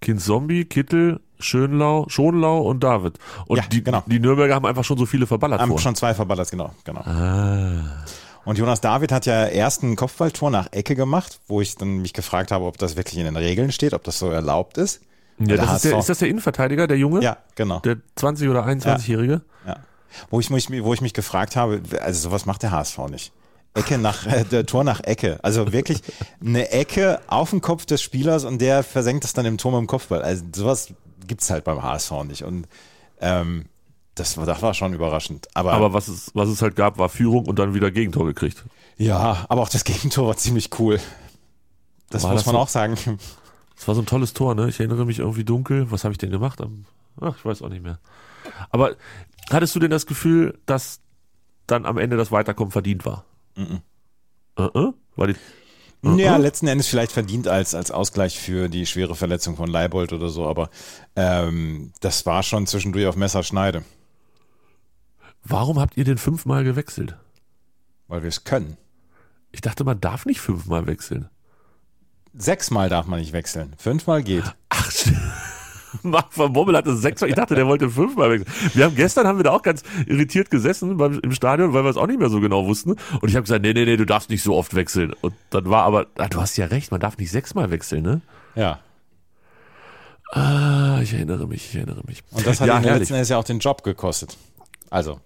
Kind 0.00 0.20
Zombie, 0.20 0.66
Kittel, 0.66 1.20
Schönlau, 1.38 2.04
Schonlau 2.08 2.60
und 2.60 2.84
David. 2.84 3.18
Und 3.46 3.56
Ja, 3.56 3.64
die, 3.66 3.82
genau. 3.82 4.02
die 4.06 4.20
Nürnberger 4.20 4.54
haben 4.54 4.66
einfach 4.66 4.84
schon 4.84 4.98
so 4.98 5.06
viele 5.06 5.26
verballert 5.26 5.60
Haben 5.60 5.70
vor. 5.70 5.78
schon 5.78 5.94
zwei 5.94 6.12
verballert, 6.14 6.50
genau. 6.50 6.74
genau. 6.84 7.00
Ah. 7.00 8.04
Und 8.44 8.58
Jonas 8.58 8.80
David 8.80 9.10
hat 9.12 9.26
ja 9.26 9.46
erst 9.46 9.82
ein 9.82 9.96
Kopfballtor 9.96 10.50
nach 10.50 10.68
Ecke 10.72 10.94
gemacht, 10.94 11.40
wo 11.48 11.60
ich 11.60 11.76
dann 11.76 11.98
mich 11.98 12.12
gefragt 12.12 12.50
habe, 12.52 12.64
ob 12.66 12.76
das 12.78 12.96
wirklich 12.96 13.18
in 13.18 13.24
den 13.24 13.36
Regeln 13.36 13.72
steht, 13.72 13.94
ob 13.94 14.04
das 14.04 14.18
so 14.18 14.30
erlaubt 14.30 14.76
ist. 14.78 15.00
Ja, 15.38 15.56
das 15.56 15.76
ist, 15.76 15.84
der, 15.86 15.98
ist 15.98 16.08
das 16.08 16.18
der 16.18 16.28
Innenverteidiger, 16.28 16.86
der 16.86 16.96
Junge? 16.98 17.20
Ja, 17.22 17.38
genau. 17.56 17.80
Der 17.80 17.96
20- 18.18 18.50
oder 18.50 18.64
21-Jährige? 18.66 19.40
Ja. 19.66 19.76
Wo, 20.30 20.38
ich, 20.40 20.50
mich- 20.50 20.68
wo 20.84 20.94
ich 20.94 21.00
mich 21.00 21.12
gefragt 21.14 21.56
habe, 21.56 21.80
also 22.00 22.20
sowas 22.28 22.46
macht 22.46 22.62
der 22.62 22.70
HSV 22.70 22.98
nicht. 23.10 23.32
Ecke 23.76 23.98
nach, 23.98 24.26
äh, 24.26 24.44
der 24.44 24.64
Tor 24.66 24.84
nach 24.84 25.00
Ecke. 25.02 25.38
Also 25.42 25.72
wirklich 25.72 26.02
eine 26.40 26.70
Ecke 26.70 27.20
auf 27.26 27.50
den 27.50 27.60
Kopf 27.60 27.86
des 27.86 28.00
Spielers 28.02 28.44
und 28.44 28.60
der 28.60 28.84
versenkt 28.84 29.24
es 29.24 29.32
dann 29.32 29.44
im 29.46 29.58
Tor 29.58 29.72
mit 29.72 29.80
dem 29.80 29.86
Kopfball. 29.88 30.22
Also 30.22 30.44
sowas 30.54 30.94
gibt's 31.26 31.50
halt 31.50 31.64
beim 31.64 31.82
HSV 31.82 32.12
nicht. 32.28 32.42
Und 32.44 32.68
ähm, 33.20 33.64
das, 34.14 34.36
war, 34.36 34.46
das 34.46 34.62
war 34.62 34.74
schon 34.74 34.92
überraschend. 34.94 35.48
Aber, 35.54 35.72
Aber 35.72 35.92
was 35.92 36.08
es, 36.08 36.30
was 36.34 36.48
es 36.48 36.62
halt 36.62 36.76
gab, 36.76 36.98
war 36.98 37.08
Führung 37.08 37.46
und 37.46 37.58
dann 37.58 37.74
wieder 37.74 37.90
Gegentor 37.90 38.26
gekriegt. 38.26 38.64
ja, 38.96 39.44
aber 39.48 39.62
auch 39.62 39.68
das 39.68 39.84
Gegentor 39.84 40.28
war 40.28 40.36
ziemlich 40.36 40.70
cool. 40.78 41.00
Das 42.10 42.22
War 42.22 42.30
muss 42.32 42.40
das 42.40 42.46
man 42.46 42.54
so? 42.54 42.58
auch 42.60 42.68
sagen. 42.68 42.96
Das 43.76 43.88
war 43.88 43.94
so 43.96 44.02
ein 44.02 44.06
tolles 44.06 44.32
Tor, 44.34 44.54
ne? 44.54 44.68
Ich 44.68 44.78
erinnere 44.78 45.04
mich 45.04 45.18
irgendwie 45.18 45.44
dunkel. 45.44 45.90
Was 45.90 46.04
habe 46.04 46.12
ich 46.12 46.18
denn 46.18 46.30
gemacht? 46.30 46.60
Ach, 47.20 47.36
ich 47.36 47.44
weiß 47.44 47.62
auch 47.62 47.68
nicht 47.70 47.82
mehr. 47.82 47.98
Aber 48.70 48.94
hattest 49.50 49.74
du 49.74 49.80
denn 49.80 49.90
das 49.90 50.06
Gefühl, 50.06 50.58
dass 50.66 51.00
dann 51.66 51.84
am 51.86 51.98
Ende 51.98 52.16
das 52.16 52.30
Weiterkommen 52.30 52.70
verdient 52.70 53.04
war? 53.04 53.24
Mhm. 53.56 53.80
Uh 54.58 54.92
War 55.16 55.26
die, 55.26 55.34
Ja, 56.02 56.36
Mhm. 56.36 56.42
letzten 56.42 56.66
Endes 56.68 56.86
vielleicht 56.86 57.10
verdient 57.10 57.48
als, 57.48 57.74
als 57.74 57.90
Ausgleich 57.90 58.38
für 58.38 58.68
die 58.68 58.86
schwere 58.86 59.16
Verletzung 59.16 59.56
von 59.56 59.68
Leibold 59.68 60.12
oder 60.12 60.28
so, 60.28 60.46
aber 60.46 60.68
ähm, 61.16 61.92
das 62.00 62.26
war 62.26 62.42
schon 62.44 62.66
zwischendurch 62.68 63.06
auf 63.06 63.16
Messerschneide, 63.16 63.82
warum 65.44 65.78
habt 65.78 65.96
ihr 65.96 66.04
denn 66.04 66.18
fünfmal 66.18 66.64
gewechselt? 66.64 67.16
weil 68.08 68.22
wir 68.22 68.28
es 68.28 68.44
können. 68.44 68.76
Ich 69.52 69.60
dachte, 69.60 69.84
man 69.84 70.00
darf 70.00 70.26
nicht 70.26 70.40
fünfmal 70.40 70.86
wechseln. 70.86 71.28
Sechsmal 72.32 72.88
darf 72.88 73.06
man 73.06 73.20
nicht 73.20 73.32
wechseln, 73.32 73.74
fünfmal 73.78 74.22
geht. 74.22 74.44
Ach, 74.68 74.90
Marc 76.02 76.36
van 76.36 76.52
Bommel 76.52 76.76
hatte 76.76 76.96
sechsmal. 76.96 77.30
Ich 77.30 77.36
dachte, 77.36 77.54
der 77.54 77.68
wollte 77.68 77.88
fünfmal 77.88 78.30
wechseln. 78.30 78.52
Wir 78.74 78.84
haben 78.84 78.96
gestern 78.96 79.26
haben 79.28 79.38
wir 79.38 79.44
da 79.44 79.52
auch 79.52 79.62
ganz 79.62 79.84
irritiert 80.06 80.50
gesessen 80.50 80.96
beim, 80.96 81.20
im 81.20 81.32
Stadion, 81.32 81.72
weil 81.72 81.84
wir 81.84 81.90
es 81.90 81.96
auch 81.96 82.08
nicht 82.08 82.18
mehr 82.18 82.30
so 82.30 82.40
genau 82.40 82.66
wussten. 82.66 82.90
Und 82.90 83.28
ich 83.28 83.36
habe 83.36 83.42
gesagt, 83.42 83.62
nee, 83.62 83.72
nee, 83.72 83.84
nee, 83.84 83.96
du 83.96 84.04
darfst 84.04 84.30
nicht 84.30 84.42
so 84.42 84.56
oft 84.56 84.74
wechseln. 84.74 85.12
Und 85.20 85.34
dann 85.50 85.70
war 85.70 85.84
aber, 85.84 86.06
ah, 86.18 86.28
du 86.28 86.40
hast 86.40 86.56
ja 86.56 86.66
recht, 86.66 86.90
man 86.90 87.00
darf 87.00 87.16
nicht 87.16 87.30
sechsmal 87.30 87.70
wechseln, 87.70 88.02
ne? 88.02 88.20
Ja. 88.56 88.80
Ah, 90.32 90.98
ich 91.00 91.14
erinnere 91.14 91.46
mich, 91.46 91.68
ich 91.68 91.76
erinnere 91.76 92.02
mich. 92.06 92.24
Und 92.32 92.44
das 92.44 92.60
hat 92.60 92.66
ja, 92.66 92.78
letzten 92.78 93.14
Endes 93.14 93.28
ja 93.28 93.38
auch 93.38 93.44
den 93.44 93.60
Job 93.60 93.84
gekostet. 93.84 94.36
Also, 94.90 95.20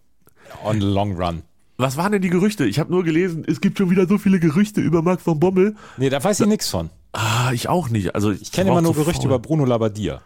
on 0.65 0.81
the 0.81 0.87
long 0.87 1.17
run. 1.21 1.43
Was 1.77 1.97
waren 1.97 2.11
denn 2.13 2.23
die 2.23 2.31
Gerüchte? 2.31 2.65
Ich 2.67 2.79
habe 2.81 2.91
nur 2.91 3.05
gelesen, 3.05 3.45
es 3.47 3.61
gibt 3.61 3.79
schon 3.79 3.89
wieder 3.91 4.07
so 4.09 4.19
viele 4.19 4.41
Gerüchte 4.41 4.81
über 4.81 5.01
Marc 5.03 5.25
van 5.25 5.39
Bommel. 5.39 5.77
Nee, 5.97 6.11
da 6.11 6.23
weiß 6.23 6.41
ich 6.41 6.47
nichts 6.47 6.69
von. 6.69 6.91
Ah, 7.13 7.53
ich 7.53 7.69
auch 7.69 7.89
nicht. 7.89 8.15
Also 8.15 8.33
ich, 8.33 8.43
Ich 8.43 8.53
kenne 8.53 8.71
immer 8.71 8.83
nur 8.83 8.95
Gerüchte 8.95 9.27
über 9.27 9.39
Bruno 9.39 9.65
Labbadia. 9.65 10.21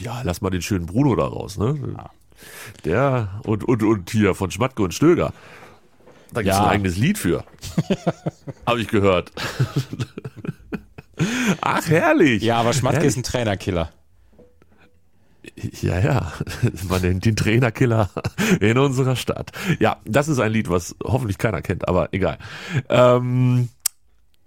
Ja, 0.00 0.20
lass 0.24 0.40
mal 0.42 0.50
den 0.50 0.62
schönen 0.62 0.86
Bruno 0.86 1.16
da 1.16 1.26
raus, 1.26 1.56
ne? 1.58 1.78
Der 2.84 3.40
und, 3.44 3.64
und, 3.64 3.82
und 3.82 4.10
hier 4.10 4.34
von 4.34 4.50
Schmatke 4.50 4.82
und 4.82 4.92
Stöger. 4.94 5.32
Da 6.32 6.42
gibt's 6.42 6.58
Ja. 6.58 6.64
ein 6.64 6.70
eigenes 6.70 6.96
Lied 6.98 7.16
für. 7.18 7.44
Habe 8.66 8.80
ich 8.80 8.88
gehört. 8.88 9.32
Ach, 11.62 11.86
herrlich. 11.88 12.42
Ja, 12.42 12.58
aber 12.60 12.72
Schmatke 12.74 12.96
Herrlich. 12.96 13.08
ist 13.08 13.16
ein 13.16 13.22
Trainerkiller. 13.22 13.90
Ja, 15.80 15.98
ja. 15.98 16.32
Man 16.88 17.02
nennt 17.02 17.24
den 17.24 17.36
Trainerkiller 17.36 18.10
in 18.60 18.78
unserer 18.78 19.16
Stadt. 19.16 19.52
Ja, 19.78 19.98
das 20.04 20.28
ist 20.28 20.38
ein 20.38 20.52
Lied, 20.52 20.68
was 20.68 20.96
hoffentlich 21.02 21.38
keiner 21.38 21.62
kennt, 21.62 21.88
aber 21.88 22.12
egal. 22.12 22.38
Ähm, 22.88 23.68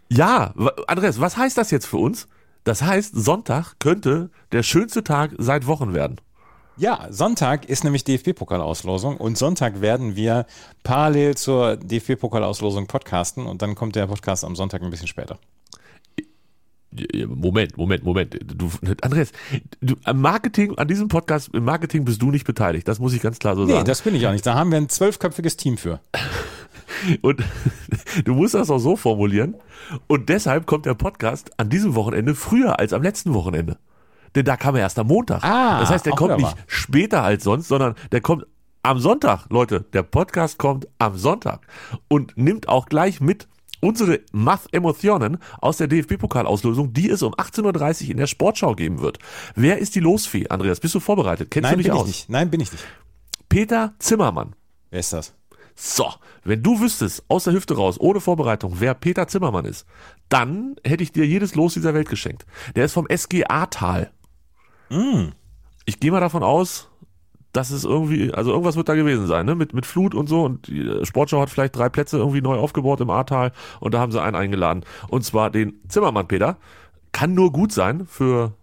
ja, 0.10 0.54
Andres, 0.88 1.20
was 1.20 1.38
heißt 1.38 1.58
das 1.58 1.72
jetzt 1.72 1.86
für 1.86 1.98
uns? 1.98 2.28
Das 2.64 2.82
heißt, 2.82 3.16
Sonntag 3.16 3.76
könnte 3.80 4.30
der 4.52 4.64
schönste 4.64 5.04
Tag 5.04 5.32
seit 5.38 5.68
Wochen 5.68 5.94
werden. 5.94 6.20
Ja, 6.78 7.08
Sonntag 7.10 7.66
ist 7.66 7.84
nämlich 7.84 8.06
DFB-Pokalauslosung 8.06 9.18
und 9.18 9.38
Sonntag 9.38 9.82
werden 9.82 10.16
wir 10.16 10.46
parallel 10.84 11.36
zur 11.36 11.76
DFB-Pokalauslosung 11.76 12.88
podcasten 12.88 13.46
und 13.46 13.62
dann 13.62 13.76
kommt 13.76 13.96
der 13.96 14.08
Podcast 14.08 14.46
am 14.46 14.56
Sonntag 14.56 14.82
ein 14.82 14.90
bisschen 14.90 15.08
später. 15.08 15.40
Moment, 17.28 17.78
Moment, 17.78 18.04
Moment. 18.04 18.40
Du, 18.44 18.70
Andreas, 19.02 19.32
du, 19.80 19.96
am 20.06 20.22
Marketing, 20.22 20.76
an 20.78 20.88
diesem 20.88 21.08
Podcast, 21.08 21.50
im 21.54 21.64
Marketing 21.64 22.04
bist 22.04 22.22
du 22.22 22.32
nicht 22.32 22.46
beteiligt. 22.46 22.88
Das 22.88 23.00
muss 23.00 23.14
ich 23.14 23.22
ganz 23.22 23.38
klar 23.38 23.56
so 23.56 23.66
Nee, 23.66 23.74
sagen. 23.74 23.86
das 23.86 24.02
bin 24.02 24.16
ich 24.16 24.26
auch 24.26 24.32
nicht. 24.32 24.46
Da 24.46 24.56
haben 24.56 24.72
wir 24.72 24.78
ein 24.78 24.90
zwölfköpfiges 24.90 25.56
Team 25.56 25.78
für. 25.78 26.00
Und 27.22 27.44
du 28.26 28.34
musst 28.34 28.56
das 28.56 28.70
auch 28.72 28.80
so 28.80 28.96
formulieren. 28.96 29.56
Und 30.08 30.30
deshalb 30.30 30.66
kommt 30.66 30.86
der 30.86 30.96
Podcast 30.96 31.52
an 31.58 31.70
diesem 31.70 31.96
Wochenende 31.96 32.34
früher 32.36 32.80
als 32.80 32.92
am 32.94 33.04
letzten 33.04 33.34
Wochenende. 33.34 33.78
Denn 34.36 34.46
da 34.46 34.58
kam 34.58 34.76
er 34.76 34.82
erst 34.82 35.00
am 35.00 35.08
Montag. 35.08 35.44
Ah, 35.44 35.80
das 35.80 35.90
heißt, 35.90 36.06
der 36.06 36.14
kommt 36.14 36.38
nicht 36.38 36.56
später 36.68 37.24
als 37.24 37.44
sonst, 37.44 37.68
sondern 37.68 37.96
der 38.12 38.22
kommt 38.22 38.46
am 38.84 39.00
Sonntag. 39.00 39.46
Leute, 39.50 39.86
der 39.94 40.04
Podcast 40.04 40.58
kommt 40.58 40.88
am 40.98 41.18
Sonntag 41.18 41.68
und 42.08 42.38
nimmt 42.38 42.68
auch 42.68 42.88
gleich 42.88 43.22
mit 43.22 43.48
unsere 43.82 44.22
Math 44.32 44.68
Emotionen 44.72 45.38
aus 45.60 45.78
der 45.78 45.88
DFB-Pokalauslosung, 45.88 46.94
die 46.94 47.10
es 47.10 47.22
um 47.22 47.34
18.30 47.34 48.04
Uhr 48.06 48.12
in 48.12 48.18
der 48.18 48.28
Sportschau 48.28 48.76
geben 48.76 49.02
wird. 49.02 49.20
Wer 49.56 49.80
ist 49.80 49.96
die 49.96 50.00
Losfee? 50.00 50.48
Andreas, 50.50 50.80
bist 50.80 50.96
du 50.96 51.00
vorbereitet? 51.00 51.52
Kennst 51.52 51.70
Nein, 51.70 51.78
du 51.78 51.84
dich 51.84 51.88
bin 51.88 51.96
ich 51.96 52.02
aus? 52.02 52.08
nicht. 52.08 52.30
Nein, 52.30 52.50
bin 52.50 52.62
ich 52.62 52.72
nicht. 52.72 52.84
Peter 53.48 53.94
Zimmermann. 54.00 54.56
Wer 54.92 55.00
ist 55.00 55.14
das? 55.14 55.34
So, 55.76 56.12
wenn 56.44 56.62
du 56.62 56.82
wüsstest, 56.82 57.24
aus 57.30 57.46
der 57.46 57.54
Hüfte 57.54 57.76
raus, 57.76 57.98
ohne 58.00 58.20
Vorbereitung, 58.20 58.76
wer 58.80 58.94
Peter 58.94 59.28
Zimmermann 59.28 59.64
ist, 59.64 59.86
dann 60.28 60.76
hätte 60.84 61.04
ich 61.04 61.14
dir 61.14 61.26
jedes 61.26 61.56
Los 61.56 61.74
dieser 61.74 61.94
Welt 61.94 62.10
geschenkt. 62.10 62.46
Der 62.76 62.84
ist 62.86 62.94
vom 62.94 63.08
SG 63.08 63.46
Ahrtal. 63.46 64.12
Mm. 64.90 65.30
Ich 65.86 66.00
gehe 66.02 66.12
mal 66.12 66.20
davon 66.20 66.44
aus, 66.44 66.90
das 67.54 67.72
ist 67.72 67.84
irgendwie, 67.84 68.32
also 68.34 68.52
irgendwas 68.52 68.76
wird 68.76 68.90
da 68.90 68.96
gewesen 68.96 69.28
sein, 69.28 69.46
ne? 69.46 69.56
Mit, 69.56 69.74
mit 69.74 69.86
Flut 69.86 70.14
und 70.14 70.28
so. 70.28 70.44
Und 70.44 70.68
die 70.68 70.82
äh, 70.82 71.06
Sportschau 71.06 71.42
hat 71.42 71.50
vielleicht 71.50 71.76
drei 71.76 71.90
Plätze 71.90 72.18
irgendwie 72.18 72.42
neu 72.42 72.58
aufgebaut 72.58 73.02
im 73.02 73.10
Ahrtal 73.10 73.52
und 73.80 73.94
da 73.94 74.00
haben 74.00 74.12
sie 74.12 74.22
einen 74.22 74.36
eingeladen. 74.36 74.84
Und 75.08 75.26
zwar 75.26 75.50
den 75.50 75.80
Zimmermann 75.88 76.28
Peter. 76.28 76.58
Kann 77.12 77.34
nur 77.34 77.52
gut 77.52 77.72
sein 77.72 78.06
für 78.06 78.54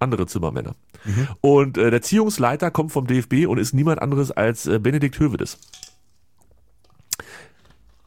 andere 0.00 0.26
Zimmermänner. 0.26 0.74
Mhm. 1.04 1.28
Und 1.40 1.78
äh, 1.78 1.90
der 1.90 2.02
Ziehungsleiter 2.02 2.72
kommt 2.72 2.90
vom 2.90 3.06
DFB 3.06 3.46
und 3.46 3.58
ist 3.58 3.72
niemand 3.72 4.02
anderes 4.02 4.32
als 4.32 4.66
äh, 4.66 4.80
Benedikt 4.80 5.18
Hövedes. 5.18 5.58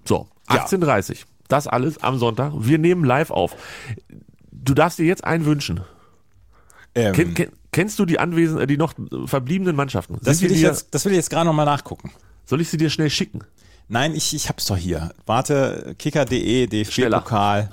So, 0.03 0.27
18.30 0.47 1.11
ja. 1.11 1.17
Das 1.47 1.67
alles 1.67 2.03
am 2.03 2.17
Sonntag. 2.17 2.51
Wir 2.57 2.77
nehmen 2.77 3.05
live 3.05 3.31
auf. 3.31 3.55
Du 4.51 4.73
darfst 4.73 4.99
dir 4.99 5.05
jetzt 5.05 5.23
einen 5.23 5.45
wünschen. 5.45 5.81
Ähm. 6.95 7.13
Ken, 7.13 7.33
ken, 7.33 7.51
kennst 7.77 7.99
du 7.99 8.05
die 8.05 8.17
Anwesen, 8.17 8.57
äh, 8.59 8.65
die 8.65 8.75
noch 8.75 8.95
verbliebenen 9.25 9.75
Mannschaften? 9.75 10.17
Das 10.23 10.41
will, 10.41 10.51
ich 10.51 10.61
jetzt, 10.61 10.87
das 10.95 11.05
will 11.05 11.11
ich 11.11 11.17
jetzt 11.17 11.29
gerade 11.29 11.45
nochmal 11.45 11.67
nachgucken. 11.67 12.11
Soll 12.43 12.59
ich 12.59 12.69
sie 12.69 12.77
dir 12.77 12.89
schnell 12.89 13.11
schicken? 13.11 13.41
Nein, 13.87 14.15
ich, 14.15 14.33
ich 14.33 14.49
hab's 14.49 14.65
doch 14.65 14.77
hier. 14.77 15.13
Warte, 15.27 15.95
kicker.de, 15.99 16.65
DFB-Pokal. 16.65 17.69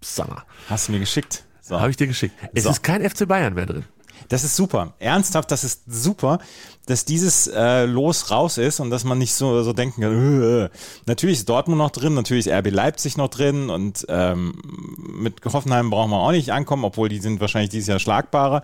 Summer. 0.00 0.44
Hast 0.68 0.86
du 0.86 0.92
mir 0.92 1.00
geschickt? 1.00 1.42
So. 1.60 1.80
Habe 1.80 1.90
ich 1.90 1.96
dir 1.96 2.06
geschickt. 2.06 2.32
Es 2.54 2.62
so. 2.62 2.70
ist 2.70 2.84
kein 2.84 3.08
FC 3.08 3.26
Bayern 3.26 3.54
mehr 3.54 3.66
drin. 3.66 3.84
Das 4.28 4.44
ist 4.44 4.54
super. 4.54 4.94
Ernsthaft, 5.00 5.50
das 5.50 5.64
ist 5.64 5.82
super, 5.88 6.38
dass 6.86 7.04
dieses 7.04 7.48
äh, 7.48 7.86
Los 7.86 8.30
raus 8.30 8.56
ist 8.56 8.78
und 8.78 8.90
dass 8.90 9.02
man 9.02 9.18
nicht 9.18 9.34
so, 9.34 9.64
so 9.64 9.72
denken 9.72 10.02
kann, 10.02 10.42
äh, 10.42 10.64
äh. 10.64 10.68
natürlich 11.06 11.38
ist 11.38 11.48
Dortmund 11.48 11.78
noch 11.78 11.90
drin, 11.90 12.14
natürlich 12.14 12.46
ist 12.46 12.52
RB 12.52 12.70
Leipzig 12.70 13.16
noch 13.16 13.28
drin 13.28 13.68
und 13.68 14.06
ähm, 14.08 14.60
mit 14.96 15.44
Hoffenheim 15.44 15.90
brauchen 15.90 16.10
wir 16.10 16.18
auch 16.18 16.30
nicht 16.30 16.52
ankommen, 16.52 16.84
obwohl 16.84 17.08
die 17.08 17.18
sind 17.18 17.40
wahrscheinlich 17.40 17.70
dieses 17.70 17.88
Jahr 17.88 17.98
schlagbarer. 17.98 18.62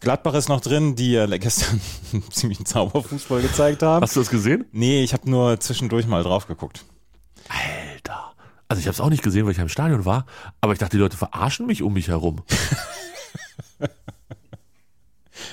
Gladbach 0.00 0.34
ist 0.34 0.48
noch 0.48 0.60
drin, 0.60 0.96
die 0.96 1.12
ja 1.12 1.26
gestern 1.26 1.80
ziemlich 2.30 2.58
einen 2.58 2.66
Zauberfußball 2.66 3.42
gezeigt 3.42 3.82
haben. 3.82 4.02
Hast 4.02 4.16
du 4.16 4.20
das 4.20 4.30
gesehen? 4.30 4.64
Nee, 4.72 5.02
ich 5.02 5.12
habe 5.12 5.28
nur 5.30 5.60
zwischendurch 5.60 6.06
mal 6.06 6.22
drauf 6.22 6.46
geguckt. 6.46 6.84
Alter. 7.48 8.32
Also 8.68 8.80
ich 8.80 8.86
habe 8.86 8.94
es 8.94 9.00
auch 9.00 9.10
nicht 9.10 9.22
gesehen, 9.22 9.44
weil 9.44 9.52
ich 9.52 9.58
im 9.58 9.68
Stadion 9.68 10.04
war, 10.04 10.26
aber 10.60 10.72
ich 10.72 10.78
dachte, 10.78 10.96
die 10.96 11.00
Leute 11.02 11.16
verarschen 11.16 11.66
mich 11.66 11.82
um 11.82 11.92
mich 11.92 12.08
herum. 12.08 12.42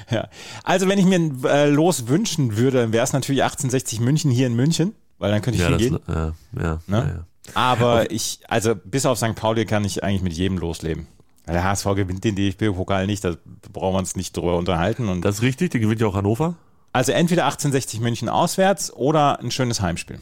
Ja. 0.10 0.30
Also 0.63 0.88
wenn 0.88 1.00
ich 1.00 1.06
mir 1.06 1.50
äh, 1.50 1.70
los 1.70 2.08
wünschen 2.08 2.58
würde, 2.58 2.82
dann 2.82 2.94
wäre 2.94 3.04
es 3.04 3.13
natürlich 3.13 3.44
1860 3.44 4.00
München 4.00 4.32
hier 4.32 4.48
in 4.48 4.56
München, 4.56 4.96
weil 5.18 5.32
dann 5.32 5.42
könnte 5.42 5.58
ich 5.58 5.63
ja, 5.63 5.70
hingehen. 5.70 6.00
Das, 6.06 6.16
ja, 6.16 6.34
ja, 6.62 6.80
ne? 6.88 6.98
ja, 6.98 7.08
ja. 7.08 7.25
Aber 7.54 8.12
ich, 8.12 8.39
also 8.48 8.75
bis 8.75 9.06
auf 9.06 9.18
St. 9.18 9.36
Pauli 9.36 9.66
kann 9.66 9.86
ich 9.86 10.04
eigentlich 10.04 10.22
mit 10.22 10.34
jedem 10.34 10.58
losleben. 10.58 11.08
Der 11.48 11.63
HSV 11.63 11.86
gewinnt 11.96 12.24
den 12.24 12.36
DFB-Pokal 12.36 13.08
nicht, 13.08 13.24
da 13.24 13.36
brauchen 13.72 13.96
wir 13.96 14.00
uns 14.00 14.16
nicht 14.16 14.36
drüber 14.36 14.58
unterhalten. 14.58 15.08
Und 15.08 15.24
das 15.24 15.36
ist 15.36 15.42
richtig, 15.42 15.72
den 15.72 15.82
gewinnt 15.82 16.01
ja 16.01 16.08
auch 16.08 16.16
Hannover. 16.16 16.56
Also 16.92 17.12
entweder 17.12 17.46
1860 17.46 18.01
München 18.01 18.30
auswärts 18.30 18.92
oder 18.92 19.39
ein 19.39 19.51
schönes 19.51 19.82
Heimspiel. 19.82 20.20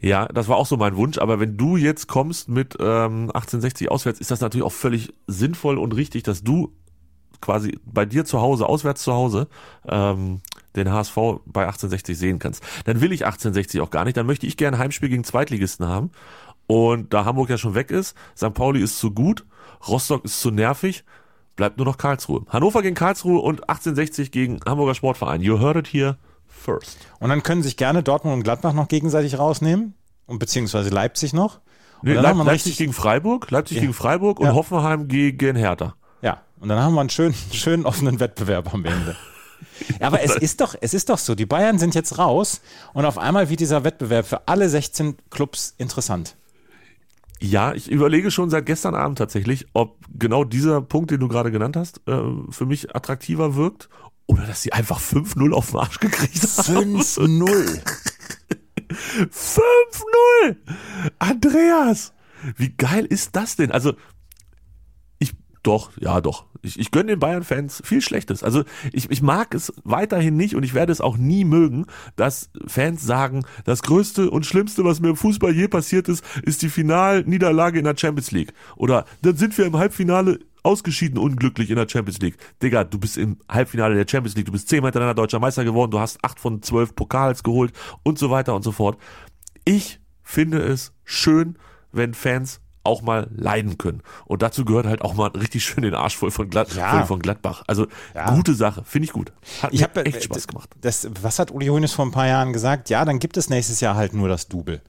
Ja, 0.00 0.26
das 0.26 0.48
war 0.48 0.56
auch 0.56 0.66
so 0.66 0.76
mein 0.76 0.96
Wunsch, 0.96 1.18
aber 1.18 1.40
wenn 1.40 1.56
du 1.56 1.76
jetzt 1.76 2.06
kommst 2.06 2.48
mit 2.48 2.76
ähm, 2.78 3.30
1860 3.32 3.90
auswärts, 3.90 4.20
ist 4.20 4.30
das 4.30 4.40
natürlich 4.40 4.64
auch 4.64 4.72
völlig 4.72 5.12
sinnvoll 5.26 5.78
und 5.78 5.94
richtig, 5.96 6.22
dass 6.22 6.42
du 6.42 6.72
quasi 7.40 7.78
bei 7.84 8.04
dir 8.04 8.24
zu 8.24 8.40
Hause, 8.40 8.66
auswärts 8.68 9.02
zu 9.02 9.12
Hause, 9.12 9.48
ähm, 9.88 10.40
den 10.74 10.92
HSV 10.92 11.16
bei 11.46 11.62
1860 11.62 12.16
sehen 12.16 12.38
kannst. 12.38 12.62
Dann 12.84 13.00
will 13.00 13.12
ich 13.12 13.24
1860 13.24 13.80
auch 13.80 13.90
gar 13.90 14.04
nicht. 14.04 14.16
Dann 14.16 14.26
möchte 14.26 14.46
ich 14.46 14.56
gerne 14.56 14.76
ein 14.76 14.80
Heimspiel 14.80 15.08
gegen 15.08 15.24
Zweitligisten 15.24 15.86
haben. 15.86 16.10
Und 16.66 17.14
da 17.14 17.24
Hamburg 17.24 17.48
ja 17.48 17.58
schon 17.58 17.74
weg 17.74 17.90
ist, 17.90 18.16
St. 18.36 18.52
Pauli 18.52 18.80
ist 18.80 18.98
zu 18.98 19.12
gut, 19.12 19.44
Rostock 19.86 20.24
ist 20.24 20.40
zu 20.40 20.50
nervig, 20.50 21.04
bleibt 21.56 21.78
nur 21.78 21.86
noch 21.86 21.98
Karlsruhe. 21.98 22.44
Hannover 22.48 22.82
gegen 22.82 22.94
Karlsruhe 22.94 23.40
und 23.40 23.68
1860 23.68 24.30
gegen 24.30 24.60
Hamburger 24.66 24.94
Sportverein. 24.94 25.40
You 25.42 25.58
heard 25.58 25.76
it 25.76 25.88
here 25.92 26.18
first. 26.46 26.98
Und 27.18 27.30
dann 27.30 27.42
können 27.42 27.62
sich 27.62 27.76
gerne 27.76 28.02
Dortmund 28.02 28.36
und 28.36 28.42
Gladbach 28.42 28.72
noch 28.72 28.88
gegenseitig 28.88 29.38
rausnehmen 29.38 29.94
und 30.26 30.38
beziehungsweise 30.38 30.90
Leipzig 30.90 31.32
noch. 31.32 31.60
Nee, 32.02 32.14
Leip 32.14 32.36
Leipzig 32.36 32.76
gegen 32.76 32.92
Freiburg, 32.92 33.50
Leipzig 33.50 33.76
ja. 33.76 33.80
gegen 33.82 33.94
Freiburg 33.94 34.38
und 34.38 34.46
ja. 34.46 34.54
Hoffenheim 34.54 35.08
gegen 35.08 35.56
Hertha. 35.56 35.94
Ja, 36.20 36.42
und 36.60 36.68
dann 36.68 36.78
haben 36.78 36.94
wir 36.94 37.00
einen 37.00 37.10
schönen, 37.10 37.34
schönen 37.52 37.86
offenen 37.86 38.20
Wettbewerb 38.20 38.72
am 38.72 38.84
Ende. 38.84 39.16
Aber 40.00 40.22
es 40.22 40.36
ist 40.36 40.60
doch, 40.60 40.74
es 40.80 40.92
ist 40.92 41.08
doch 41.08 41.18
so, 41.18 41.34
die 41.34 41.46
Bayern 41.46 41.78
sind 41.78 41.94
jetzt 41.94 42.18
raus 42.18 42.60
und 42.92 43.06
auf 43.06 43.16
einmal 43.16 43.48
wird 43.48 43.60
dieser 43.60 43.84
Wettbewerb 43.84 44.26
für 44.26 44.46
alle 44.46 44.68
16 44.68 45.16
Clubs 45.30 45.74
interessant. 45.78 46.36
Ja, 47.40 47.74
ich 47.74 47.90
überlege 47.90 48.30
schon 48.30 48.48
seit 48.48 48.66
gestern 48.66 48.94
Abend 48.94 49.18
tatsächlich, 49.18 49.66
ob 49.74 49.98
genau 50.14 50.44
dieser 50.44 50.80
Punkt, 50.80 51.10
den 51.10 51.20
du 51.20 51.28
gerade 51.28 51.50
genannt 51.50 51.76
hast, 51.76 52.00
äh, 52.08 52.22
für 52.50 52.66
mich 52.66 52.94
attraktiver 52.96 53.56
wirkt 53.56 53.88
oder 54.26 54.44
dass 54.46 54.62
sie 54.62 54.72
einfach 54.72 55.00
5-0 55.00 55.52
auf 55.52 55.70
den 55.70 55.80
Arsch 55.80 56.00
gekriegt 56.00 56.42
haben. 56.58 57.00
5-0. 57.00 57.80
5-0! 58.88 60.56
Andreas! 61.18 62.12
Wie 62.56 62.70
geil 62.70 63.04
ist 63.04 63.36
das 63.36 63.56
denn? 63.56 63.72
Also, 63.72 63.94
doch, 65.66 65.90
ja, 65.98 66.20
doch. 66.20 66.44
Ich, 66.66 66.78
ich 66.78 66.90
gönne 66.90 67.12
den 67.12 67.18
Bayern-Fans 67.18 67.82
viel 67.84 68.00
Schlechtes. 68.00 68.42
Also 68.42 68.64
ich, 68.92 69.10
ich 69.10 69.22
mag 69.22 69.54
es 69.54 69.72
weiterhin 69.84 70.36
nicht 70.36 70.54
und 70.54 70.62
ich 70.62 70.74
werde 70.74 70.92
es 70.92 71.00
auch 71.00 71.16
nie 71.16 71.44
mögen, 71.44 71.86
dass 72.16 72.50
Fans 72.66 73.02
sagen, 73.02 73.44
das 73.64 73.82
Größte 73.82 74.30
und 74.30 74.46
Schlimmste, 74.46 74.84
was 74.84 75.00
mir 75.00 75.10
im 75.10 75.16
Fußball 75.16 75.52
je 75.52 75.68
passiert 75.68 76.08
ist, 76.08 76.24
ist 76.42 76.62
die 76.62 76.68
Finalniederlage 76.68 77.78
in 77.78 77.84
der 77.84 77.96
Champions 77.96 78.30
League. 78.32 78.52
Oder 78.76 79.04
dann 79.22 79.36
sind 79.36 79.56
wir 79.56 79.66
im 79.66 79.76
Halbfinale 79.76 80.40
ausgeschieden 80.66 81.16
unglücklich 81.16 81.70
in 81.70 81.76
der 81.76 81.88
Champions 81.88 82.18
League. 82.18 82.36
Digga, 82.60 82.84
du 82.84 82.98
bist 82.98 83.16
im 83.16 83.38
Halbfinale 83.48 83.94
der 83.94 84.06
Champions 84.10 84.36
League, 84.36 84.46
du 84.46 84.52
bist 84.52 84.68
zehnmal 84.68 84.90
hintereinander 84.90 85.22
deutscher 85.22 85.38
Meister 85.38 85.64
geworden, 85.64 85.92
du 85.92 86.00
hast 86.00 86.22
acht 86.24 86.40
von 86.40 86.60
zwölf 86.60 86.94
Pokals 86.94 87.44
geholt 87.44 87.72
und 88.02 88.18
so 88.18 88.30
weiter 88.30 88.54
und 88.54 88.62
so 88.62 88.72
fort. 88.72 88.98
Ich 89.64 90.00
finde 90.22 90.58
es 90.58 90.92
schön, 91.04 91.56
wenn 91.92 92.14
Fans 92.14 92.60
auch 92.86 93.02
mal 93.02 93.28
leiden 93.34 93.78
können. 93.78 94.02
Und 94.24 94.42
dazu 94.42 94.64
gehört 94.64 94.86
halt 94.86 95.02
auch 95.02 95.14
mal 95.14 95.28
richtig 95.28 95.64
schön 95.64 95.82
den 95.82 95.94
Arsch 95.94 96.16
voll 96.16 96.30
von, 96.30 96.48
Glad 96.48 96.74
ja. 96.74 96.90
voll 96.90 97.06
von 97.06 97.20
Gladbach. 97.20 97.64
Also 97.66 97.86
ja. 98.14 98.34
gute 98.34 98.54
Sache, 98.54 98.84
finde 98.84 99.06
ich 99.06 99.12
gut. 99.12 99.32
Hat 99.62 99.72
ich 99.74 99.82
habe 99.82 100.04
echt 100.06 100.24
Spaß 100.24 100.46
gemacht. 100.46 100.70
Das, 100.80 101.08
was 101.20 101.38
hat 101.38 101.50
Uli 101.50 101.66
Hoeneß 101.66 101.92
vor 101.92 102.06
ein 102.06 102.12
paar 102.12 102.26
Jahren 102.26 102.52
gesagt? 102.52 102.88
Ja, 102.90 103.04
dann 103.04 103.18
gibt 103.18 103.36
es 103.36 103.50
nächstes 103.50 103.80
Jahr 103.80 103.94
halt 103.94 104.14
nur 104.14 104.28
das 104.28 104.48
Double. 104.48 104.80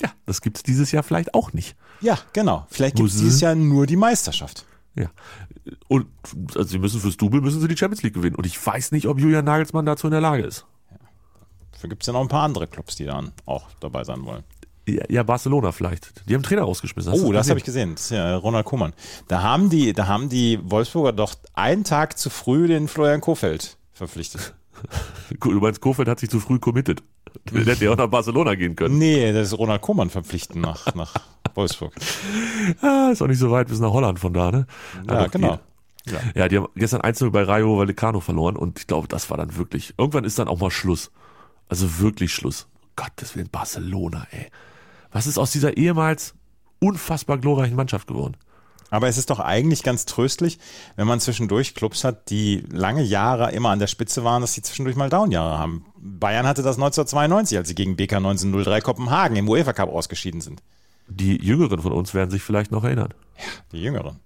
Ja, 0.00 0.10
das 0.26 0.40
gibt 0.40 0.56
es 0.56 0.62
dieses 0.62 0.92
Jahr 0.92 1.02
vielleicht 1.02 1.34
auch 1.34 1.52
nicht. 1.52 1.76
Ja, 2.00 2.18
genau. 2.32 2.66
Vielleicht 2.70 2.96
gibt 2.96 3.10
es 3.10 3.18
dieses 3.18 3.40
Jahr 3.40 3.54
nur 3.54 3.86
die 3.86 3.96
Meisterschaft. 3.96 4.64
Ja. 4.94 5.10
Und 5.88 6.06
also 6.54 6.64
sie 6.64 6.78
müssen 6.78 7.00
fürs 7.00 7.16
Double 7.16 7.40
müssen 7.40 7.60
sie 7.60 7.68
die 7.68 7.76
Champions 7.76 8.02
League 8.02 8.14
gewinnen. 8.14 8.36
Und 8.36 8.46
ich 8.46 8.64
weiß 8.64 8.92
nicht, 8.92 9.06
ob 9.06 9.18
Julian 9.18 9.44
Nagelsmann 9.44 9.86
dazu 9.86 10.06
in 10.06 10.12
der 10.12 10.20
Lage 10.20 10.42
ist. 10.42 10.66
Ja. 10.90 10.96
Dafür 11.72 11.90
gibt 11.90 12.02
es 12.02 12.06
ja 12.06 12.12
noch 12.12 12.22
ein 12.22 12.28
paar 12.28 12.44
andere 12.44 12.66
Clubs, 12.66 12.96
die 12.96 13.04
dann 13.04 13.32
auch 13.46 13.66
dabei 13.80 14.04
sein 14.04 14.24
wollen. 14.24 14.44
Ja, 14.86 15.22
Barcelona 15.22 15.72
vielleicht. 15.72 16.28
Die 16.28 16.34
haben 16.34 16.42
Trainer 16.42 16.62
rausgeschmissen. 16.62 17.12
Hast 17.12 17.22
oh, 17.22 17.32
das 17.32 17.48
habe 17.48 17.58
ich 17.58 17.64
gesehen. 17.64 17.94
Das 17.94 18.04
ist 18.04 18.10
ja 18.10 18.36
Ronald 18.36 18.66
Koeman. 18.66 18.92
Da 19.28 19.42
haben 19.42 19.70
die, 19.70 19.92
da 19.92 20.06
haben 20.06 20.28
die 20.28 20.58
Wolfsburger 20.62 21.12
doch 21.12 21.34
einen 21.54 21.84
Tag 21.84 22.18
zu 22.18 22.30
früh 22.30 22.66
den 22.66 22.88
Florian 22.88 23.20
Kofeld 23.20 23.76
verpflichtet. 23.92 24.54
du 25.40 25.60
meinst, 25.60 25.80
Kofeld 25.80 26.08
hat 26.08 26.20
sich 26.20 26.30
zu 26.30 26.40
früh 26.40 26.58
committed. 26.58 27.02
Der 27.52 27.64
hätte 27.64 27.84
ja 27.84 27.92
auch 27.92 27.96
nach 27.96 28.08
Barcelona 28.08 28.54
gehen 28.54 28.74
können. 28.74 28.98
Nee, 28.98 29.32
das 29.32 29.48
ist 29.48 29.58
Ronald 29.58 29.82
Koeman 29.82 30.10
verpflichten 30.10 30.60
nach, 30.60 30.86
nach 30.94 31.14
Wolfsburg. 31.54 31.92
ah, 32.80 33.10
ist 33.12 33.22
auch 33.22 33.28
nicht 33.28 33.38
so 33.38 33.50
weit 33.50 33.68
bis 33.68 33.78
nach 33.78 33.92
Holland 33.92 34.18
von 34.18 34.32
da, 34.32 34.50
ne? 34.50 34.66
Ja, 35.06 35.22
ja 35.22 35.26
genau. 35.28 35.60
Ja. 36.06 36.18
ja, 36.34 36.48
die 36.48 36.56
haben 36.56 36.68
gestern 36.74 37.02
1 37.02 37.24
bei 37.30 37.42
Rayo 37.42 37.78
Vallecano 37.78 38.20
verloren 38.20 38.56
und 38.56 38.78
ich 38.80 38.86
glaube, 38.86 39.06
das 39.06 39.30
war 39.30 39.36
dann 39.36 39.56
wirklich, 39.56 39.94
irgendwann 39.98 40.24
ist 40.24 40.38
dann 40.38 40.48
auch 40.48 40.58
mal 40.58 40.70
Schluss. 40.70 41.10
Also 41.68 42.00
wirklich 42.00 42.32
Schluss. 42.32 42.66
Gottes 42.96 43.36
Willen, 43.36 43.48
Barcelona, 43.50 44.26
ey. 44.30 44.50
Was 45.12 45.26
ist 45.26 45.38
aus 45.38 45.52
dieser 45.52 45.76
ehemals 45.76 46.34
unfassbar 46.78 47.38
glorreichen 47.38 47.76
Mannschaft 47.76 48.06
geworden? 48.06 48.36
Aber 48.90 49.06
es 49.08 49.18
ist 49.18 49.30
doch 49.30 49.38
eigentlich 49.38 49.82
ganz 49.84 50.04
tröstlich, 50.04 50.58
wenn 50.96 51.06
man 51.06 51.20
zwischendurch 51.20 51.74
Clubs 51.74 52.02
hat, 52.02 52.28
die 52.30 52.64
lange 52.70 53.02
Jahre 53.02 53.52
immer 53.52 53.70
an 53.70 53.78
der 53.78 53.86
Spitze 53.86 54.24
waren, 54.24 54.42
dass 54.42 54.54
sie 54.54 54.62
zwischendurch 54.62 54.96
mal 54.96 55.08
Downjahre 55.08 55.58
haben. 55.58 55.86
Bayern 55.96 56.46
hatte 56.46 56.62
das 56.62 56.76
1992, 56.76 57.56
als 57.56 57.68
sie 57.68 57.76
gegen 57.76 57.96
BK 57.96 58.16
1903 58.16 58.80
Kopenhagen 58.80 59.36
im 59.36 59.48
UEFA 59.48 59.72
Cup 59.72 59.90
ausgeschieden 59.90 60.40
sind. 60.40 60.60
Die 61.06 61.36
Jüngeren 61.36 61.80
von 61.80 61.92
uns 61.92 62.14
werden 62.14 62.30
sich 62.30 62.42
vielleicht 62.42 62.72
noch 62.72 62.84
erinnern. 62.84 63.14
Ja, 63.36 63.44
die 63.72 63.82
Jüngeren. 63.82 64.18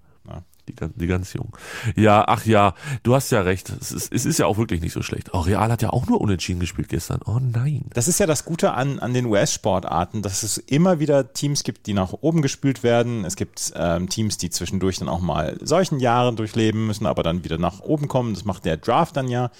Die, 0.69 0.75
die 0.95 1.07
ganz 1.07 1.33
jung. 1.35 1.55
Ja, 1.95 2.25
ach 2.27 2.47
ja, 2.47 2.75
du 3.03 3.15
hast 3.15 3.31
ja 3.31 3.43
recht. 3.43 3.71
Es 3.81 3.93
ist, 3.93 4.13
es 4.13 4.25
ist 4.25 4.39
ja 4.39 4.47
auch 4.47 4.57
wirklich 4.57 4.81
nicht 4.81 4.93
so 4.93 5.03
schlecht. 5.03 5.35
Auch 5.35 5.47
Real 5.47 5.71
hat 5.71 5.83
ja 5.83 5.91
auch 5.91 6.07
nur 6.07 6.21
unentschieden 6.21 6.61
gespielt 6.61 6.89
gestern. 6.89 7.21
Oh 7.27 7.39
nein. 7.39 7.85
Das 7.93 8.09
ist 8.09 8.19
ja 8.19 8.27
das 8.27 8.45
Gute 8.45 8.73
an, 8.73 8.99
an 8.99 9.13
den 9.13 9.27
US-Sportarten, 9.27 10.23
dass 10.23 10.43
es 10.43 10.57
immer 10.57 11.01
wieder 11.01 11.35
Teams 11.35 11.65
gibt, 11.65 11.87
die 11.87 11.93
nach 11.93 12.13
oben 12.13 12.41
gespült 12.41 12.83
werden. 12.83 13.25
Es 13.25 13.37
gibt 13.37 13.73
ähm, 13.77 14.09
Teams, 14.09 14.39
die 14.39 14.49
zwischendurch 14.49 14.99
dann 14.99 15.09
auch 15.09 15.21
mal 15.21 15.59
solchen 15.61 16.01
Jahren 16.01 16.37
durchleben 16.37 16.87
müssen, 16.87 17.07
aber 17.07 17.23
dann 17.23 17.45
wieder 17.45 17.59
nach 17.59 17.81
oben 17.81 18.09
kommen. 18.09 18.33
Das 18.33 18.45
macht 18.45 18.65
der 18.65 18.79
Draft 18.79 19.17
dann 19.17 19.29
ja. 19.29 19.51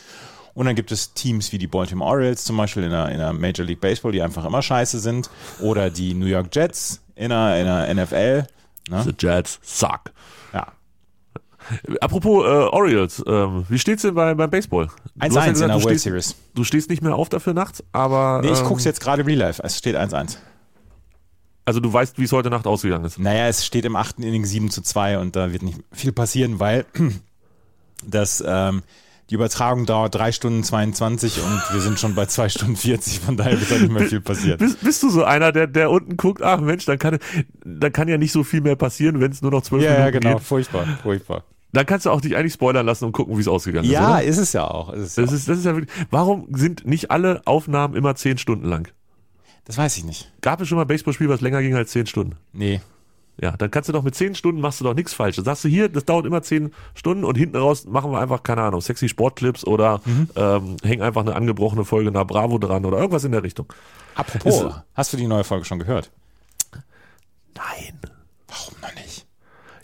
Und 0.55 0.67
dann 0.67 0.77
gibt 0.77 0.93
es 0.93 1.13
Teams 1.15 1.53
wie 1.53 1.59
die 1.59 1.67
Baltimore 1.67 2.11
Orioles 2.11 2.45
zum 2.45 2.57
Beispiel 2.57 2.85
in 2.85 2.91
der, 2.91 3.09
in 3.11 3.19
der 3.19 3.33
Major 3.33 3.67
League 3.67 3.81
Baseball, 3.81 4.13
die 4.13 4.23
einfach 4.23 4.45
immer 4.45 4.63
scheiße 4.63 5.01
sind. 5.01 5.29
Oder 5.61 5.91
die 5.91 6.15
New 6.15 6.27
York 6.27 6.55
Jets 6.55 7.01
in 7.17 7.31
der, 7.31 7.59
in 7.59 7.67
der 7.67 8.05
NFL. 8.05 8.47
Ne? 8.89 9.03
The 9.03 9.15
Jets 9.19 9.59
suck. 9.63 10.13
Apropos 12.01 12.45
äh, 12.45 12.49
Orioles, 12.49 13.23
ähm, 13.27 13.65
wie 13.69 13.79
steht's 13.79 14.03
denn 14.03 14.15
bei, 14.15 14.35
beim 14.35 14.51
Baseball? 14.51 14.89
Du 15.17 15.27
1-1 15.27 15.29
hast 15.29 15.35
ja 15.35 15.45
in 15.47 15.59
der 15.59 15.69
World 15.71 15.83
stehst, 15.85 16.05
Series. 16.05 16.37
du 16.55 16.65
stehst 16.65 16.91
nicht 16.91 17.03
mehr 17.03 17.15
auf 17.15 17.29
dafür 17.29 17.55
nachts, 17.55 17.83
aber 17.93 18.41
Nee, 18.43 18.51
ich 18.53 18.61
ähm, 18.61 18.67
guck's 18.67 18.85
jetzt 18.85 19.01
gerade 19.01 19.25
Real 19.27 19.39
Life. 19.39 19.63
Es 19.65 19.79
steht 19.79 19.97
1-1. 19.97 20.37
also 21.65 21.81
du 21.81 21.93
weißt, 21.93 22.19
wie 22.19 22.25
es 22.25 22.33
heute 22.33 22.51
Nacht 22.51 22.67
ausgegangen 22.67 23.05
ist. 23.07 23.19
Naja, 23.19 23.47
es 23.49 23.65
steht 23.65 23.85
im 23.85 23.97
achten 23.97 24.23
Inning 24.23 24.45
7 24.45 24.71
zu 24.71 24.83
2 24.83 25.19
und 25.19 25.37
da 25.37 25.53
wird 25.53 25.63
nicht 25.63 25.79
viel 25.93 26.13
passieren, 26.13 26.61
weil 26.61 26.85
das, 28.07 28.45
ähm, 28.47 28.83
die 29.31 29.37
Übertragung 29.37 29.87
dauert 29.87 30.15
3 30.15 30.33
Stunden 30.33 30.63
22 30.63 31.43
und 31.43 31.63
wir 31.73 31.81
sind 31.81 31.99
schon 31.99 32.15
bei 32.15 32.27
2 32.27 32.51
Stunden 32.51 32.77
40, 32.77 33.21
von 33.21 33.39
daher 33.39 33.59
wird 33.59 33.71
da 33.71 33.77
nicht 33.79 33.91
mehr 33.91 34.05
viel 34.07 34.21
passieren. 34.21 34.59
Bist, 34.59 34.81
bist 34.85 35.03
du 35.03 35.09
so 35.09 35.25
einer, 35.25 35.51
der, 35.51 35.67
der 35.67 35.91
unten 35.91 36.19
guckt, 36.19 36.43
ach 36.43 36.61
Mensch, 36.61 36.85
dann 36.85 36.99
kann, 36.99 37.19
dann 37.65 37.91
kann 37.93 38.09
ja 38.09 38.19
nicht 38.19 38.33
so 38.33 38.45
viel 38.45 38.61
mehr 38.61 38.77
passieren, 38.77 39.21
wenn 39.21 39.33
es 39.33 39.41
nur 39.41 39.51
noch 39.51 39.63
zwölf 39.63 39.83
Ja, 39.83 39.93
Minuten 39.93 40.05
ja, 40.05 40.11
genau, 40.21 40.35
geht. 40.37 40.45
furchtbar, 40.47 40.87
furchtbar. 41.03 41.45
Dann 41.75 41.87
kannst 41.87 42.07
du 42.07 42.11
auch 42.11 42.21
dich 42.21 42.37
eigentlich 42.37 42.55
spoilern 42.55 42.87
lassen 42.87 43.05
und 43.05 43.13
gucken, 43.13 43.37
wie 43.37 43.41
es 43.41 43.49
ausgegangen 43.49 43.85
ist. 43.87 43.93
Ja, 43.93 44.19
ist 44.19 44.39
es 44.39 44.53
ja 44.53 44.65
auch. 44.67 44.93
Ist 44.93 45.03
es 45.03 45.17
ja 45.17 45.23
Das 45.25 45.31
auch. 45.31 45.37
ist, 45.37 45.49
das 45.49 45.59
ist 45.59 45.65
ja 45.65 45.75
wirklich, 45.77 45.95
warum 46.11 46.47
sind 46.55 46.87
nicht 46.87 47.11
alle 47.11 47.43
Aufnahmen 47.45 47.95
immer 47.95 48.15
zehn 48.15 48.39
Stunden 48.39 48.67
lang? 48.67 48.89
Das 49.67 49.77
weiß 49.79 49.97
ich 49.99 50.05
nicht. 50.05 50.31
Gab 50.41 50.61
es 50.61 50.69
schon 50.69 50.77
mal 50.77 50.83
ein 50.83 50.89
Baseballspiel, 50.89 51.29
was 51.29 51.41
länger 51.41 51.61
ging 51.63 51.75
als 51.75 51.91
zehn 51.91 52.07
Stunden? 52.07 52.37
Nee. 52.53 52.81
Ja, 53.41 53.57
dann 53.57 53.69
kannst 53.71 53.89
du 53.89 53.93
doch 53.93 54.05
mit 54.05 54.15
zehn 54.15 54.37
Stunden 54.37 54.61
machst 54.61 54.81
du 54.81 54.85
doch 54.85 54.95
nichts 54.95 55.13
falsch. 55.13 55.35
Dann 55.37 55.45
sagst 55.45 55.65
du 55.65 55.69
hier, 55.69 55.89
das 55.89 56.05
dauert 56.05 56.25
immer 56.27 56.43
zehn 56.43 56.73
Stunden 56.95 57.25
und 57.25 57.35
hinten 57.37 57.57
raus 57.57 57.85
machen 57.87 58.13
wir 58.13 58.21
einfach, 58.21 58.45
keine 58.45 58.63
Ahnung, 58.63 58.81
sexy 58.81 59.09
Sportclips 59.09 59.67
oder 59.67 60.01
Mhm. 60.05 60.29
ähm, 60.37 60.77
hängen 60.85 61.03
einfach 61.03 61.23
eine 61.23 61.35
angebrochene 61.35 61.85
Folge 61.85 62.13
nach 62.13 62.25
Bravo 62.27 62.59
dran 62.59 62.85
oder 62.85 62.99
irgendwas 62.99 63.25
in 63.25 63.33
der 63.33 63.43
Richtung. 63.43 63.73
Apropos, 64.15 64.63
Ist- 64.63 64.83
hast 64.95 65.13
du 65.13 65.17
die 65.17 65.27
neue 65.27 65.43
Folge 65.43 65.65
schon 65.65 65.81
gehört? 65.81 66.13
Nein, 67.57 67.99
Warum 68.49 68.75
noch 68.83 68.95
nicht? 69.03 69.27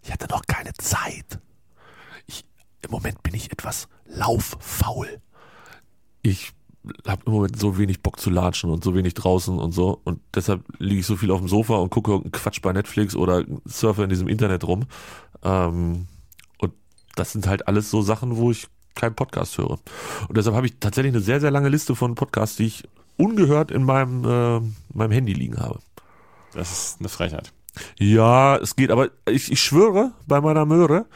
ich 0.05 0.13
hatte 0.13 0.27
noch 0.29 0.43
keine 0.47 0.73
Zeit. 0.75 1.41
Im 2.91 2.97
Moment 2.97 3.23
bin 3.23 3.35
ich 3.35 3.53
etwas 3.53 3.87
lauffaul. 4.07 5.21
Ich 6.23 6.53
habe 7.07 7.23
im 7.25 7.33
Moment 7.33 7.57
so 7.57 7.79
wenig 7.79 8.03
Bock 8.03 8.19
zu 8.19 8.31
latschen 8.31 8.69
und 8.69 8.83
so 8.83 8.97
wenig 8.97 9.15
draußen 9.15 9.57
und 9.57 9.71
so. 9.71 10.01
Und 10.03 10.21
deshalb 10.35 10.65
liege 10.79 11.01
ich 11.01 11.07
so 11.07 11.15
viel 11.15 11.31
auf 11.31 11.39
dem 11.39 11.47
Sofa 11.47 11.77
und 11.77 11.91
gucke 11.91 12.11
irgendeinen 12.11 12.33
Quatsch 12.33 12.61
bei 12.61 12.73
Netflix 12.73 13.15
oder 13.15 13.45
surfe 13.65 14.03
in 14.03 14.09
diesem 14.09 14.27
Internet 14.27 14.65
rum. 14.65 14.87
Ähm, 15.45 16.09
und 16.59 16.73
das 17.15 17.31
sind 17.31 17.47
halt 17.47 17.69
alles 17.69 17.93
so 17.93 18.03
Sachen, 18.03 18.37
wo 18.37 18.51
ich 18.51 18.67
keinen 18.97 19.15
Podcast 19.15 19.57
höre. 19.57 19.79
Und 20.27 20.37
deshalb 20.37 20.57
habe 20.57 20.67
ich 20.67 20.81
tatsächlich 20.81 21.15
eine 21.15 21.23
sehr, 21.23 21.41
sehr 21.41 21.53
lange 21.53 21.69
Liste 21.69 21.95
von 21.95 22.17
Podcasts, 22.17 22.57
die 22.57 22.67
ich 22.67 22.89
ungehört 23.17 23.71
in 23.71 23.85
meinem, 23.85 24.25
äh, 24.25 24.61
meinem 24.93 25.13
Handy 25.13 25.33
liegen 25.33 25.61
habe. 25.61 25.79
Das 26.55 26.73
ist 26.73 26.97
eine 26.99 27.09
Frechheit. 27.09 27.53
Ja, 28.01 28.57
es 28.57 28.75
geht, 28.75 28.91
aber 28.91 29.11
ich, 29.29 29.53
ich 29.53 29.63
schwöre, 29.63 30.11
bei 30.27 30.41
meiner 30.41 30.67
Möhre 30.67 31.07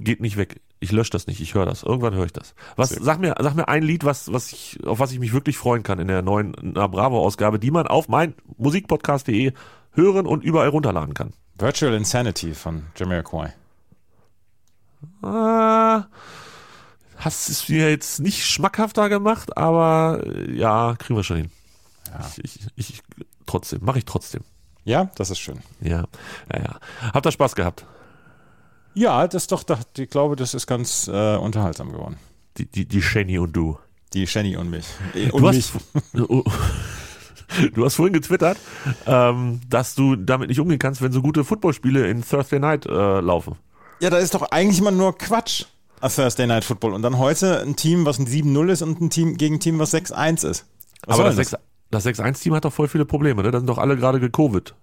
geht 0.00 0.20
nicht 0.20 0.36
weg. 0.36 0.60
Ich 0.80 0.92
lösche 0.92 1.10
das 1.10 1.26
nicht, 1.26 1.40
ich 1.40 1.54
höre 1.54 1.66
das. 1.66 1.82
Irgendwann 1.82 2.14
höre 2.14 2.26
ich 2.26 2.32
das. 2.32 2.54
Was, 2.76 2.90
sag 2.90 3.20
mir, 3.20 3.34
sag 3.40 3.54
mir 3.54 3.68
ein 3.68 3.82
Lied, 3.82 4.04
was, 4.04 4.32
was 4.32 4.52
ich, 4.52 4.78
auf 4.84 4.98
was 4.98 5.12
ich 5.12 5.18
mich 5.18 5.32
wirklich 5.32 5.56
freuen 5.56 5.82
kann 5.82 5.98
in 5.98 6.08
der 6.08 6.22
neuen 6.22 6.56
Na 6.60 6.86
Bravo-Ausgabe, 6.86 7.58
die 7.58 7.70
man 7.70 7.86
auf 7.86 8.08
mein 8.08 8.34
musikpodcast.de 8.56 9.52
hören 9.92 10.26
und 10.26 10.42
überall 10.42 10.68
runterladen 10.68 11.14
kann. 11.14 11.32
Virtual 11.56 11.94
Insanity 11.94 12.54
von 12.54 12.84
Jamiroquai. 12.96 13.52
Ah, 15.22 16.06
hast 17.16 17.48
es 17.48 17.68
mir 17.68 17.90
jetzt 17.90 18.20
nicht 18.20 18.44
schmackhafter 18.44 19.08
gemacht, 19.08 19.56
aber 19.56 20.22
äh, 20.24 20.52
ja, 20.52 20.94
kriegen 20.98 21.16
wir 21.16 21.24
schon 21.24 21.36
hin. 21.38 21.50
Ja. 22.06 22.30
Ich, 22.42 22.44
ich, 22.44 22.66
ich, 22.76 23.02
trotzdem, 23.46 23.80
mache 23.84 23.98
ich 23.98 24.04
trotzdem. 24.04 24.42
Ja, 24.84 25.10
das 25.16 25.30
ist 25.30 25.38
schön. 25.38 25.60
Ja, 25.80 26.04
ja, 26.52 26.58
ja. 26.60 26.80
Habt 27.12 27.26
ihr 27.26 27.32
Spaß 27.32 27.54
gehabt? 27.54 27.86
Ja, 28.94 29.26
das 29.26 29.46
doch, 29.46 29.62
doch 29.62 29.78
ich 29.96 30.10
glaube, 30.10 30.36
das 30.36 30.54
ist 30.54 30.66
ganz 30.66 31.08
äh, 31.08 31.36
unterhaltsam 31.36 31.92
geworden. 31.92 32.16
Die, 32.58 32.66
die, 32.66 32.86
die 32.86 33.02
Shenny 33.02 33.38
und 33.38 33.52
du. 33.54 33.78
Die 34.12 34.26
Shenny 34.26 34.56
und 34.56 34.70
mich. 34.70 34.84
Äh, 35.14 35.28
Du 35.28 35.36
Und 35.36 35.46
hast, 35.46 35.54
mich. 35.54 35.72
Oh. 36.28 36.44
du 37.74 37.84
hast 37.84 37.94
vorhin 37.96 38.12
getwittert, 38.12 38.58
ähm, 39.06 39.60
dass 39.68 39.94
du 39.94 40.16
damit 40.16 40.48
nicht 40.48 40.60
umgehen 40.60 40.78
kannst, 40.78 41.00
wenn 41.02 41.12
so 41.12 41.22
gute 41.22 41.44
Footballspiele 41.44 42.06
in 42.08 42.22
Thursday 42.26 42.58
Night 42.58 42.86
äh, 42.86 43.20
laufen. 43.20 43.56
Ja, 44.00 44.10
da 44.10 44.18
ist 44.18 44.34
doch 44.34 44.42
eigentlich 44.50 44.78
immer 44.80 44.90
nur 44.90 45.16
Quatsch. 45.16 45.64
A 46.00 46.08
Thursday 46.08 46.46
Night 46.46 46.64
Football. 46.64 46.92
Und 46.92 47.02
dann 47.02 47.18
heute 47.18 47.60
ein 47.60 47.76
Team, 47.76 48.04
was 48.04 48.18
ein 48.18 48.26
7-0 48.26 48.70
ist 48.70 48.82
und 48.82 49.00
ein 49.00 49.10
Team 49.10 49.36
gegen 49.36 49.56
ein 49.56 49.60
Team, 49.60 49.78
was 49.78 49.94
6-1 49.94 50.46
ist. 50.48 50.66
Was 51.06 51.14
Aber 51.14 51.24
das, 51.24 51.36
denn 51.36 51.44
6 51.44 51.56
das 51.90 52.06
6-1-Team 52.06 52.54
hat 52.54 52.64
doch 52.64 52.72
voll 52.72 52.88
viele 52.88 53.04
Probleme, 53.04 53.42
ne? 53.42 53.50
Da 53.50 53.58
sind 53.58 53.68
doch 53.68 53.78
alle 53.78 53.96
gerade 53.96 54.18
gecovid. 54.18 54.74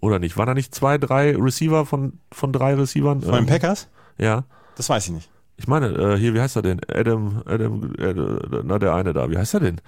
Oder 0.00 0.18
nicht? 0.18 0.36
Waren 0.36 0.46
da 0.46 0.54
nicht 0.54 0.74
zwei, 0.74 0.98
drei 0.98 1.34
Receiver 1.36 1.84
von, 1.86 2.20
von 2.32 2.52
drei 2.52 2.74
Receivern? 2.74 3.20
Von 3.22 3.32
den 3.32 3.40
Ähm, 3.40 3.46
Packers? 3.46 3.88
Ja. 4.16 4.44
Das 4.76 4.88
weiß 4.88 5.06
ich 5.06 5.12
nicht. 5.12 5.30
Ich 5.56 5.66
meine, 5.66 5.88
äh, 5.88 6.16
hier, 6.16 6.34
wie 6.34 6.40
heißt 6.40 6.54
er 6.56 6.62
denn? 6.62 6.80
Adam, 6.92 7.42
Adam, 7.46 7.92
äh, 7.98 8.14
na, 8.62 8.78
der 8.78 8.94
eine 8.94 9.12
da. 9.12 9.28
Wie 9.28 9.36
heißt 9.36 9.54
er 9.54 9.60
denn? 9.60 9.80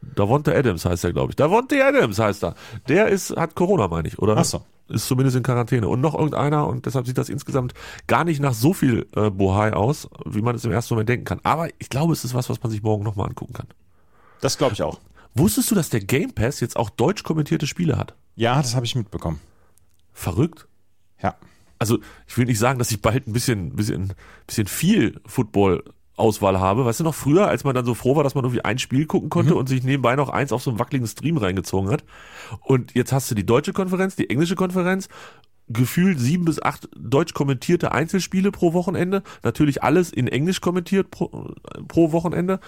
Davonte 0.00 0.54
Adams 0.56 0.84
heißt 0.84 1.04
er, 1.04 1.12
glaube 1.12 1.32
ich. 1.32 1.36
Davonte 1.36 1.84
Adams 1.84 2.18
heißt 2.18 2.44
er. 2.44 2.54
Der 2.88 3.08
ist, 3.08 3.36
hat 3.36 3.54
Corona, 3.54 3.88
meine 3.88 4.08
ich, 4.08 4.18
oder? 4.18 4.36
Ach 4.36 4.44
so. 4.44 4.62
Ist 4.88 5.06
zumindest 5.06 5.36
in 5.36 5.42
Quarantäne. 5.42 5.88
Und 5.88 6.00
noch 6.00 6.14
irgendeiner, 6.14 6.66
und 6.66 6.86
deshalb 6.86 7.06
sieht 7.06 7.18
das 7.18 7.28
insgesamt 7.28 7.72
gar 8.06 8.24
nicht 8.24 8.40
nach 8.40 8.54
so 8.54 8.72
viel 8.72 9.06
äh, 9.14 9.30
Bohai 9.30 9.72
aus, 9.74 10.08
wie 10.24 10.42
man 10.42 10.54
es 10.54 10.64
im 10.64 10.72
ersten 10.72 10.94
Moment 10.94 11.08
denken 11.08 11.24
kann. 11.24 11.40
Aber 11.44 11.68
ich 11.78 11.88
glaube, 11.88 12.12
es 12.12 12.24
ist 12.24 12.34
was, 12.34 12.48
was 12.50 12.62
man 12.62 12.70
sich 12.70 12.82
morgen 12.82 13.04
nochmal 13.04 13.28
angucken 13.28 13.52
kann. 13.54 13.66
Das 14.40 14.58
glaube 14.58 14.74
ich 14.74 14.82
auch. 14.82 14.98
Wusstest 15.34 15.70
du, 15.70 15.74
dass 15.74 15.88
der 15.88 16.00
Game 16.00 16.32
Pass 16.32 16.60
jetzt 16.60 16.76
auch 16.76 16.90
deutsch 16.90 17.22
kommentierte 17.22 17.66
Spiele 17.66 17.96
hat? 17.96 18.14
Ja, 18.36 18.60
das 18.60 18.74
habe 18.74 18.86
ich 18.86 18.94
mitbekommen. 18.94 19.40
Verrückt. 20.12 20.66
Ja. 21.22 21.36
also 21.78 21.98
ich 22.26 22.36
will 22.36 22.46
nicht 22.46 22.58
sagen, 22.58 22.78
dass 22.78 22.90
ich 22.90 23.00
bald 23.00 23.26
ein 23.26 23.32
bisschen, 23.32 23.76
bisschen, 23.76 24.12
bisschen 24.46 24.66
viel 24.66 25.20
Football-Auswahl 25.26 26.58
habe. 26.60 26.84
Weißt 26.84 27.00
du 27.00 27.04
noch 27.04 27.14
früher, 27.14 27.46
als 27.48 27.64
man 27.64 27.74
dann 27.74 27.84
so 27.84 27.94
froh 27.94 28.16
war, 28.16 28.24
dass 28.24 28.34
man 28.34 28.44
irgendwie 28.44 28.64
ein 28.64 28.78
Spiel 28.78 29.06
gucken 29.06 29.30
konnte 29.30 29.54
und 29.54 29.68
sich 29.68 29.82
nebenbei 29.82 30.16
noch 30.16 30.28
eins 30.28 30.52
auf 30.52 30.62
so 30.62 30.70
einen 30.70 30.78
wackeligen 30.78 31.06
Stream 31.06 31.36
reingezogen 31.36 31.90
hat. 31.90 32.04
Und 32.60 32.94
jetzt 32.94 33.12
hast 33.12 33.30
du 33.30 33.34
die 33.34 33.46
deutsche 33.46 33.72
Konferenz, 33.72 34.16
die 34.16 34.30
englische 34.30 34.56
Konferenz, 34.56 35.08
gefühlt 35.68 36.18
sieben 36.18 36.44
bis 36.44 36.60
acht 36.60 36.88
deutsch 36.96 37.34
kommentierte 37.34 37.92
Einzelspiele 37.92 38.50
pro 38.50 38.72
Wochenende. 38.72 39.22
Natürlich 39.42 39.82
alles 39.82 40.12
in 40.12 40.28
Englisch 40.28 40.60
kommentiert 40.60 41.10
pro, 41.10 41.54
pro 41.88 42.12
Wochenende. 42.12 42.60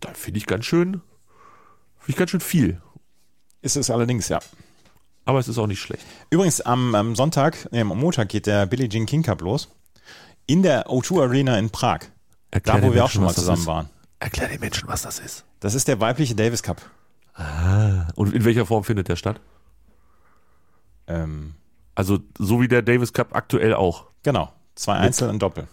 Da 0.00 0.10
finde 0.14 0.38
ich 0.38 0.46
ganz 0.46 0.64
schön, 0.64 1.00
finde 2.02 2.10
ich 2.12 2.16
ganz 2.16 2.30
schön 2.30 2.40
viel. 2.40 2.80
Ist 3.62 3.76
es 3.76 3.90
allerdings, 3.90 4.28
ja. 4.28 4.40
Aber 5.24 5.38
es 5.38 5.46
ist 5.48 5.58
auch 5.58 5.66
nicht 5.68 5.80
schlecht. 5.80 6.04
Übrigens, 6.30 6.60
am, 6.60 6.94
am 6.94 7.14
Sonntag, 7.14 7.68
nee, 7.70 7.80
am 7.80 7.88
Montag 7.88 8.28
geht 8.28 8.46
der 8.46 8.66
Billie 8.66 8.88
Jean 8.88 9.06
King 9.06 9.22
Cup 9.22 9.40
los. 9.40 9.68
In 10.46 10.62
der 10.62 10.86
O2 10.88 11.22
Arena 11.22 11.58
in 11.58 11.70
Prag. 11.70 12.00
Erklär 12.50 12.80
Da, 12.80 12.82
wo 12.82 12.92
wir 12.92 13.04
auch 13.04 13.06
Menschen, 13.06 13.12
schon 13.14 13.24
mal 13.24 13.34
zusammen 13.34 13.64
waren. 13.66 13.88
Erklär 14.18 14.48
den 14.48 14.60
Menschen, 14.60 14.88
was 14.88 15.02
das 15.02 15.20
ist. 15.20 15.44
Das 15.60 15.74
ist 15.74 15.86
der 15.86 16.00
weibliche 16.00 16.34
Davis 16.34 16.62
Cup. 16.62 16.82
Und 18.16 18.34
in 18.34 18.44
welcher 18.44 18.66
Form 18.66 18.82
findet 18.84 19.08
der 19.08 19.16
statt? 19.16 19.40
Ähm, 21.06 21.54
Also 21.94 22.18
so 22.38 22.60
wie 22.60 22.68
der 22.68 22.82
Davis 22.82 23.12
Cup 23.12 23.34
aktuell 23.34 23.74
auch. 23.74 24.06
genau. 24.22 24.52
Zwei 24.74 24.94
Einzel 24.94 25.28
und 25.28 25.40
Doppel. 25.40 25.68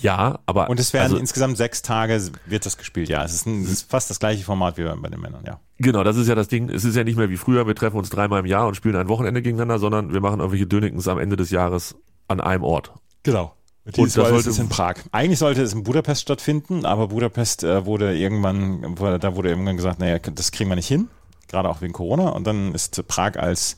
Ja, 0.00 0.38
aber 0.46 0.68
Und 0.68 0.78
es 0.78 0.92
werden 0.92 1.04
also, 1.04 1.16
insgesamt 1.16 1.56
sechs 1.56 1.82
Tage 1.82 2.20
wird 2.46 2.66
das 2.66 2.76
gespielt. 2.76 3.08
Ja, 3.08 3.24
es 3.24 3.32
ist, 3.34 3.46
ein, 3.46 3.62
es 3.64 3.70
ist 3.70 3.90
fast 3.90 4.10
das 4.10 4.18
gleiche 4.18 4.44
Format 4.44 4.76
wie 4.76 4.82
bei 4.84 5.08
den 5.08 5.20
Männern, 5.20 5.42
ja. 5.46 5.58
genau, 5.78 6.04
das 6.04 6.16
ist 6.16 6.28
ja 6.28 6.34
das 6.34 6.48
Ding. 6.48 6.68
Es 6.68 6.84
ist 6.84 6.96
ja 6.96 7.04
nicht 7.04 7.16
mehr 7.16 7.30
wie 7.30 7.36
früher, 7.36 7.66
wir 7.66 7.74
treffen 7.74 7.96
uns 7.96 8.10
dreimal 8.10 8.40
im 8.40 8.46
Jahr 8.46 8.66
und 8.66 8.74
spielen 8.74 8.96
ein 8.96 9.08
Wochenende 9.08 9.40
gegeneinander, 9.42 9.78
sondern 9.78 10.12
wir 10.12 10.20
machen 10.20 10.40
irgendwelche 10.40 10.66
Dönekens 10.66 11.08
am 11.08 11.18
Ende 11.18 11.36
des 11.36 11.50
Jahres 11.50 11.94
an 12.28 12.40
einem 12.40 12.62
Ort. 12.64 12.92
Genau. 13.22 13.54
Und 13.84 13.98
Und 13.98 14.06
das 14.16 14.28
sollte- 14.28 14.50
ist 14.50 14.58
in 14.58 14.68
Prag. 14.68 14.96
Eigentlich 15.12 15.38
sollte 15.38 15.62
es 15.62 15.72
in 15.72 15.84
Budapest 15.84 16.22
stattfinden, 16.22 16.84
aber 16.84 17.08
Budapest 17.08 17.62
äh, 17.62 17.86
wurde 17.86 18.16
irgendwann, 18.16 18.96
da 19.20 19.36
wurde 19.36 19.48
irgendwann 19.50 19.76
gesagt, 19.76 20.00
naja, 20.00 20.18
das 20.18 20.50
kriegen 20.50 20.68
wir 20.68 20.76
nicht 20.76 20.88
hin, 20.88 21.08
gerade 21.48 21.68
auch 21.68 21.80
wegen 21.82 21.92
Corona. 21.92 22.30
Und 22.30 22.46
dann 22.46 22.74
ist 22.74 23.06
Prag 23.06 23.36
als 23.36 23.76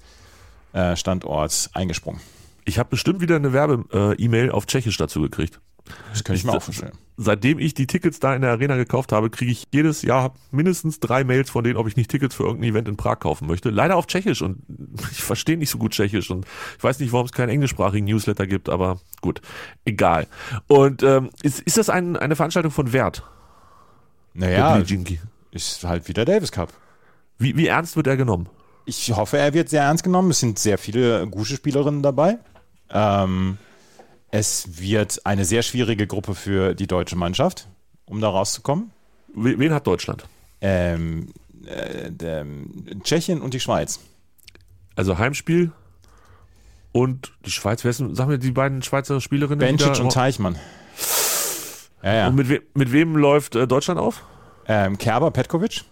äh, 0.73 0.97
Standort 0.97 1.71
eingesprungen. 1.75 2.21
Ich 2.65 2.79
habe 2.79 2.89
bestimmt 2.91 3.21
wieder 3.21 3.37
eine 3.37 3.53
Werbe-E-Mail 3.53 4.51
auf 4.51 4.67
Tschechisch 4.67 4.97
dazu 4.97 5.21
gekriegt. 5.23 5.61
Das 6.11 6.25
könnte 6.25 6.39
ich 6.39 6.45
mir 6.45 6.53
auch 6.53 6.63
vorstellen. 6.63 6.93
Seitdem 7.17 7.59
ich 7.59 7.75
die 7.75 7.87
Tickets 7.87 8.21
da 8.21 8.35
in 8.35 8.43
der 8.43 8.53
Arena 8.53 8.77
gekauft 8.77 9.13
habe, 9.13 9.29
kriege 9.29 9.51
ich 9.51 9.65
jedes 9.73 10.03
Jahr 10.03 10.35
mindestens 10.53 11.01
drei 11.01 11.25
Mails 11.25 11.51
von 11.51 11.65
denen, 11.65 11.77
ob 11.77 11.89
ich 11.89 11.97
nicht 11.97 12.11
Tickets 12.11 12.35
für 12.35 12.45
irgendein 12.45 12.71
Event 12.71 12.89
in 12.89 12.97
Prag 12.97 13.19
kaufen 13.19 13.49
möchte. 13.49 13.71
Leider 13.71 13.97
auf 13.97 14.07
Tschechisch 14.07 14.43
und 14.43 14.63
ich 15.11 15.23
verstehe 15.23 15.57
nicht 15.57 15.71
so 15.71 15.79
gut 15.79 15.93
Tschechisch 15.93 16.31
und 16.31 16.47
ich 16.77 16.85
weiß 16.85 17.01
nicht, 17.01 17.13
warum 17.13 17.27
es 17.27 17.33
keinen 17.33 17.49
englischsprachigen 17.49 18.07
Newsletter 18.07 18.47
gibt, 18.47 18.69
aber 18.69 19.01
gut, 19.21 19.41
egal. 19.85 20.27
Und 20.69 21.03
ähm, 21.03 21.31
ist, 21.43 21.61
ist 21.61 21.77
das 21.77 21.91
ein, 21.91 22.17
eine 22.17 22.37
Veranstaltung 22.37 22.71
von 22.71 22.93
Wert? 22.93 23.25
Naja, 24.35 24.81
ist 25.51 25.85
halt 25.85 26.09
wieder 26.09 26.25
Davis 26.25 26.53
Cup. 26.53 26.73
Wie, 27.39 27.57
wie 27.57 27.67
ernst 27.67 27.97
wird 27.97 28.07
er 28.07 28.17
genommen? 28.17 28.49
Ich 28.85 29.13
hoffe, 29.13 29.39
er 29.39 29.53
wird 29.55 29.69
sehr 29.69 29.83
ernst 29.83 30.03
genommen. 30.03 30.31
Es 30.31 30.41
sind 30.41 30.59
sehr 30.59 30.79
viele 30.79 31.27
gute 31.27 31.55
Spielerinnen 31.55 32.03
dabei. 32.03 32.39
Ähm, 32.91 33.59
es 34.31 34.81
wird 34.81 35.25
eine 35.25 35.45
sehr 35.45 35.63
schwierige 35.63 36.07
Gruppe 36.07 36.35
für 36.35 36.75
die 36.75 36.87
deutsche 36.87 37.17
Mannschaft, 37.17 37.69
um 38.07 38.21
da 38.21 38.29
rauszukommen. 38.29 38.91
We- 39.35 39.59
Wen 39.59 39.73
hat 39.73 39.87
Deutschland? 39.87 40.25
Ähm, 40.61 41.33
äh, 41.67 42.11
der, 42.11 42.45
Tschechien 43.05 43.41
und 43.41 43.55
die 43.55 43.61
Schweiz. 43.61 44.01
Also 44.97 45.19
Heimspiel, 45.19 45.73
Und 46.91 47.33
die 47.45 47.51
Schweiz, 47.51 47.85
wer 47.85 47.91
ist, 47.91 48.01
denn- 48.01 48.15
sag 48.15 48.27
mir 48.29 48.39
die 48.39 48.51
beiden 48.51 48.83
Schweizer 48.83 49.21
Spielerinnen. 49.21 49.77
da- 49.77 49.93
und 50.03 50.11
Teichmann. 50.13 50.57
Ja, 52.03 52.15
ja. 52.15 52.29
Und 52.29 52.35
mit, 52.37 52.49
we 52.49 52.63
mit 52.75 52.93
wem 52.93 53.17
läuft 53.17 53.55
äh, 53.57 53.67
Deutschland 53.67 54.01
auf? 54.01 54.23
Ähm, 54.67 54.97
Kerber, 54.99 55.31
Petkovic? 55.31 55.85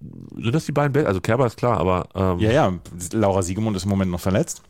Sind 0.00 0.54
das 0.54 0.64
die 0.66 0.72
beiden 0.72 0.92
Be 0.92 1.06
Also 1.06 1.20
Kerber 1.20 1.46
ist 1.46 1.56
klar, 1.56 1.78
aber 1.78 2.08
ähm, 2.14 2.38
Ja, 2.38 2.50
ja. 2.52 2.72
Laura 3.12 3.42
Siegemund 3.42 3.76
ist 3.76 3.82
im 3.84 3.88
Moment 3.90 4.10
noch 4.10 4.20
verletzt. 4.20 4.62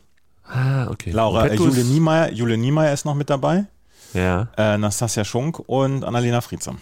Ah, 0.49 0.87
okay. 0.89 1.11
Laura, 1.11 1.47
äh, 1.47 1.55
Jule 1.55 1.83
Niemeyer, 1.83 2.31
Jule 2.31 2.57
Niemeyer 2.57 2.93
ist 2.93 3.05
noch 3.05 3.15
mit 3.15 3.29
dabei. 3.29 3.65
Ja. 4.13 4.49
Äh, 4.57 4.77
Nastasia 4.77 5.23
Schunk 5.23 5.59
und 5.59 6.03
Annalena 6.03 6.41
Friedsam. 6.41 6.79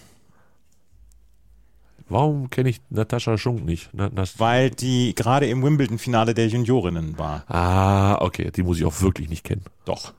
Warum 2.08 2.48
kenne 2.48 2.70
ich 2.70 2.80
Natascha 2.88 3.36
Schunk 3.36 3.64
nicht? 3.66 3.90
Na, 3.92 4.10
Weil 4.38 4.70
die 4.70 5.14
gerade 5.14 5.46
im 5.46 5.62
Wimbledon-Finale 5.62 6.32
der 6.32 6.48
Juniorinnen 6.48 7.18
war. 7.18 7.44
ah, 7.48 8.16
okay, 8.22 8.50
die 8.50 8.62
muss 8.62 8.78
ich 8.78 8.84
auch 8.86 9.02
wirklich 9.02 9.28
nicht 9.28 9.44
kennen. 9.44 9.62
Doch. 9.84 10.14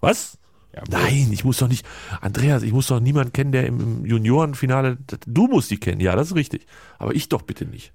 Was? 0.00 0.38
Ja, 0.74 0.82
Nein, 0.88 1.28
ich 1.32 1.44
muss 1.44 1.58
doch 1.58 1.68
nicht, 1.68 1.84
Andreas, 2.20 2.62
ich 2.62 2.72
muss 2.72 2.86
doch 2.86 3.00
niemanden 3.00 3.32
kennen, 3.32 3.52
der 3.52 3.66
im, 3.66 3.80
im 3.80 4.06
Juniorenfinale, 4.06 4.96
du 5.26 5.46
musst 5.48 5.70
die 5.70 5.78
kennen, 5.78 6.00
ja, 6.00 6.14
das 6.16 6.28
ist 6.28 6.34
richtig. 6.36 6.66
Aber 6.98 7.14
ich 7.14 7.28
doch 7.28 7.42
bitte 7.42 7.66
nicht. 7.66 7.92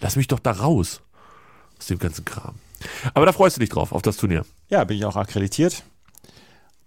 Lass 0.00 0.16
mich 0.16 0.28
doch 0.28 0.38
da 0.38 0.52
raus. 0.52 1.02
Aus 1.78 1.86
dem 1.88 1.98
ganzen 1.98 2.24
Kram. 2.24 2.54
Aber 3.14 3.26
da 3.26 3.32
freust 3.32 3.56
du 3.56 3.60
dich 3.60 3.70
drauf, 3.70 3.92
auf 3.92 4.02
das 4.02 4.16
Turnier. 4.16 4.44
Ja, 4.68 4.84
bin 4.84 4.96
ich 4.96 5.04
auch 5.04 5.16
akkreditiert. 5.16 5.82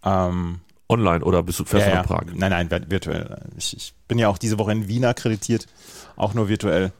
Ähm, 0.03 0.59
Online 0.87 1.23
oder 1.25 1.41
bist 1.41 1.59
du 1.59 1.65
fest 1.65 1.87
ja, 1.87 1.93
ja. 1.93 1.99
nach 2.01 2.07
Prag? 2.07 2.25
Nein, 2.33 2.51
nein, 2.51 2.69
vir- 2.69 2.89
virtuell. 2.89 3.41
Ich, 3.57 3.75
ich 3.75 3.93
bin 4.07 4.19
ja 4.19 4.29
auch 4.29 4.37
diese 4.37 4.59
Woche 4.59 4.71
in 4.71 4.87
Wien 4.87 5.05
akkreditiert. 5.05 5.67
Auch 6.15 6.33
nur 6.33 6.47
virtuell. 6.47 6.91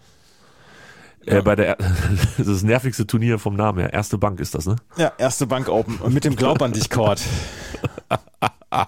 Äh, 1.26 1.42
bei 1.42 1.56
der, 1.56 1.78
das 2.38 2.64
nervigste 2.64 3.06
Turnier 3.06 3.40
vom 3.40 3.56
Namen 3.56 3.80
her. 3.80 3.94
Erste 3.94 4.18
Bank 4.18 4.40
ist 4.40 4.56
das, 4.56 4.66
ne? 4.66 4.76
Ja, 4.98 5.12
erste 5.18 5.48
Bank 5.48 5.70
Open. 5.70 5.98
Und 5.98 6.14
mit 6.14 6.24
dem 6.24 6.36
Glaub 6.36 6.62
an 6.62 6.74
dich 6.74 6.90
Court. 6.90 7.22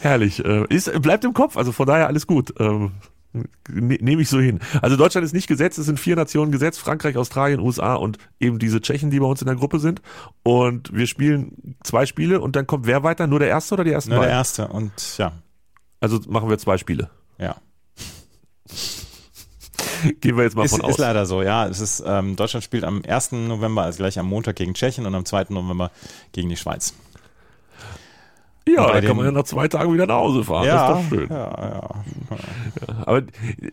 Herrlich. 0.00 0.44
Äh, 0.44 0.64
ist, 0.68 0.90
bleibt 1.02 1.24
im 1.24 1.34
Kopf, 1.34 1.56
also 1.56 1.72
von 1.72 1.86
daher 1.86 2.06
alles 2.08 2.26
gut. 2.26 2.52
Ne, 3.32 3.44
Nehme 4.00 4.22
ich 4.22 4.28
so 4.28 4.40
hin. 4.40 4.58
Also 4.82 4.96
Deutschland 4.96 5.24
ist 5.24 5.32
nicht 5.32 5.46
gesetzt, 5.46 5.78
es 5.78 5.86
sind 5.86 6.00
vier 6.00 6.16
Nationen 6.16 6.50
gesetzt, 6.50 6.80
Frankreich, 6.80 7.16
Australien, 7.16 7.60
USA 7.60 7.94
und 7.94 8.18
eben 8.40 8.58
diese 8.58 8.80
Tschechen, 8.80 9.10
die 9.10 9.20
bei 9.20 9.26
uns 9.26 9.40
in 9.40 9.46
der 9.46 9.54
Gruppe 9.56 9.78
sind. 9.78 10.02
Und 10.42 10.92
wir 10.92 11.06
spielen 11.06 11.76
zwei 11.84 12.06
Spiele 12.06 12.40
und 12.40 12.56
dann 12.56 12.66
kommt 12.66 12.86
wer 12.86 13.02
weiter? 13.04 13.26
Nur 13.28 13.38
der 13.38 13.48
erste 13.48 13.74
oder 13.74 13.84
die 13.84 13.92
ersten 13.92 14.10
Nur 14.10 14.18
der 14.20 14.26
beiden? 14.26 14.36
erste. 14.38 14.68
Und 14.68 14.92
ja, 15.18 15.32
Also 16.00 16.18
machen 16.28 16.48
wir 16.50 16.58
zwei 16.58 16.76
Spiele. 16.78 17.08
ja. 17.38 17.56
Gehen 20.20 20.36
wir 20.36 20.44
jetzt 20.44 20.56
mal 20.56 20.64
Ist, 20.64 20.70
von 20.70 20.80
ist 20.80 20.86
aus. 20.94 20.98
leider 20.98 21.26
so, 21.26 21.42
ja. 21.42 21.66
Es 21.68 21.78
ist, 21.80 22.02
ähm, 22.06 22.34
Deutschland 22.36 22.64
spielt 22.64 22.84
am 22.84 23.02
1. 23.06 23.32
November, 23.32 23.82
also 23.82 23.98
gleich 23.98 24.18
am 24.18 24.26
Montag 24.26 24.56
gegen 24.56 24.72
Tschechien 24.74 25.04
und 25.06 25.14
am 25.14 25.24
2. 25.26 25.46
November 25.50 25.90
gegen 26.32 26.48
die 26.48 26.56
Schweiz. 26.56 26.94
Ja, 28.68 28.86
dann 28.86 29.00
den- 29.00 29.08
kann 29.08 29.16
man 29.16 29.26
ja 29.26 29.32
nach 29.32 29.44
zwei 29.44 29.68
Tagen 29.68 29.92
wieder 29.92 30.06
nach 30.06 30.16
Hause 30.16 30.44
fahren. 30.44 30.66
Das 30.66 30.98
ist 30.98 31.10
doch 31.10 31.18
schön. 31.18 31.28
Ja, 31.30 31.70
ja. 31.70 31.90
Aber 33.06 33.22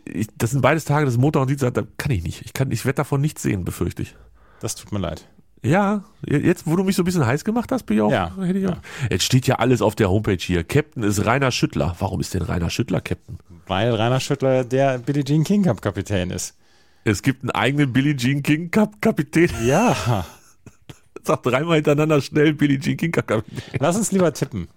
ich, 0.04 0.28
das 0.36 0.50
sind 0.50 0.60
beides 0.62 0.84
Tage, 0.84 1.04
das 1.04 1.14
ist 1.14 1.20
Montag 1.20 1.42
und 1.42 1.50
Dienstag, 1.50 1.74
da 1.74 1.82
kann 1.98 2.10
ich 2.10 2.22
nicht. 2.24 2.42
Ich, 2.44 2.52
kann, 2.52 2.70
ich 2.70 2.84
werde 2.84 2.96
davon 2.96 3.20
nichts 3.20 3.42
sehen, 3.42 3.64
befürchte 3.64 4.02
ich. 4.02 4.16
Das 4.60 4.74
tut 4.74 4.90
mir 4.92 4.98
leid. 4.98 5.26
Ja, 5.62 6.04
jetzt, 6.24 6.66
wo 6.66 6.76
du 6.76 6.84
mich 6.84 6.94
so 6.96 7.02
ein 7.02 7.04
bisschen 7.04 7.26
heiß 7.26 7.44
gemacht 7.44 7.70
hast, 7.72 7.84
bin 7.84 7.96
ich 7.96 8.02
auch. 8.02 8.10
Ja, 8.12 8.32
hätte 8.40 8.58
ich 8.60 8.66
auch. 8.68 8.76
Jetzt 9.10 9.24
steht 9.24 9.46
ja 9.46 9.56
alles 9.56 9.82
auf 9.82 9.94
der 9.96 10.08
Homepage 10.08 10.36
hier. 10.40 10.62
Captain 10.64 11.02
ist 11.02 11.24
Rainer 11.26 11.50
Schüttler. 11.50 11.96
Warum 11.98 12.20
ist 12.20 12.32
denn 12.34 12.42
Rainer 12.42 12.70
Schüttler 12.70 13.00
Captain? 13.00 13.38
Weil 13.66 13.92
Rainer 13.92 14.20
Schüttler 14.20 14.64
der 14.64 14.98
Billie 14.98 15.24
Jean 15.24 15.42
King 15.44 15.64
Cup 15.64 15.82
Kapitän 15.82 16.30
ist. 16.30 16.56
Es 17.04 17.22
gibt 17.22 17.42
einen 17.42 17.50
eigenen 17.50 17.92
Billie 17.92 18.16
Jean 18.16 18.42
King 18.42 18.70
Cup 18.70 19.00
Kapitän. 19.02 19.50
Ja. 19.64 20.24
Sag 21.24 21.42
dreimal 21.42 21.74
hintereinander 21.76 22.20
schnell 22.20 22.54
Billie 22.54 22.78
Jean 22.78 22.96
King 22.96 23.10
Cup 23.12 23.26
Kapitän. 23.26 23.60
Lass 23.80 23.96
uns 23.96 24.12
lieber 24.12 24.32
tippen. 24.32 24.68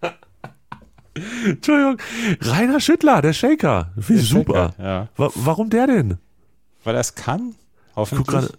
Entschuldigung. 1.44 1.98
Rainer 2.40 2.80
Schüttler, 2.80 3.22
der 3.22 3.32
Shaker. 3.32 3.92
Ich 3.96 4.06
Der 4.06 4.18
super. 4.18 4.74
Shaker, 4.76 4.84
ja. 4.84 5.08
Wa 5.16 5.30
warum 5.34 5.70
der 5.70 5.86
denn? 5.86 6.18
Weil 6.84 6.94
er 6.94 7.00
es 7.00 7.14
kann. 7.14 7.54
Hoffentlich. 7.96 8.26
Gerade. 8.26 8.52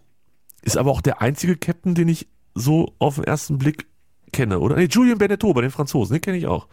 Ist 0.61 0.77
aber 0.77 0.91
auch 0.91 1.01
der 1.01 1.21
einzige 1.21 1.57
Captain, 1.57 1.95
den 1.95 2.07
ich 2.07 2.27
so 2.53 2.93
auf 2.99 3.15
den 3.15 3.23
ersten 3.23 3.57
Blick 3.57 3.87
kenne, 4.31 4.59
oder? 4.59 4.75
Nee, 4.75 4.87
Julien 4.89 5.17
Beneteau 5.17 5.53
bei 5.53 5.61
den 5.61 5.71
Franzosen, 5.71 6.13
den 6.13 6.21
kenne 6.21 6.37
ich 6.37 6.47
auch. 6.47 6.67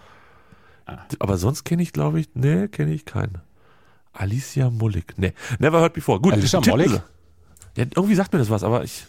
Ah. 0.87 0.99
Aber 1.19 1.39
sonst 1.39 1.65
kenne 1.65 1.83
ich, 1.83 1.93
glaube 1.93 2.21
ich, 2.21 2.29
nee, 2.35 2.69
kenne 2.69 2.93
ich 2.93 3.05
keinen. 3.05 3.39
Alicia 4.13 4.71
Mullig, 4.71 5.15
nee, 5.17 5.33
never 5.59 5.81
heard 5.81 5.93
before. 5.95 6.21
Gut, 6.21 6.33
Alicia 6.33 6.61
Mullig? 6.61 6.93
Ja, 7.77 7.85
irgendwie 7.95 8.15
sagt 8.15 8.33
mir 8.33 8.39
das 8.41 8.51
was, 8.51 8.65
aber 8.65 8.85
ich 8.85 9.07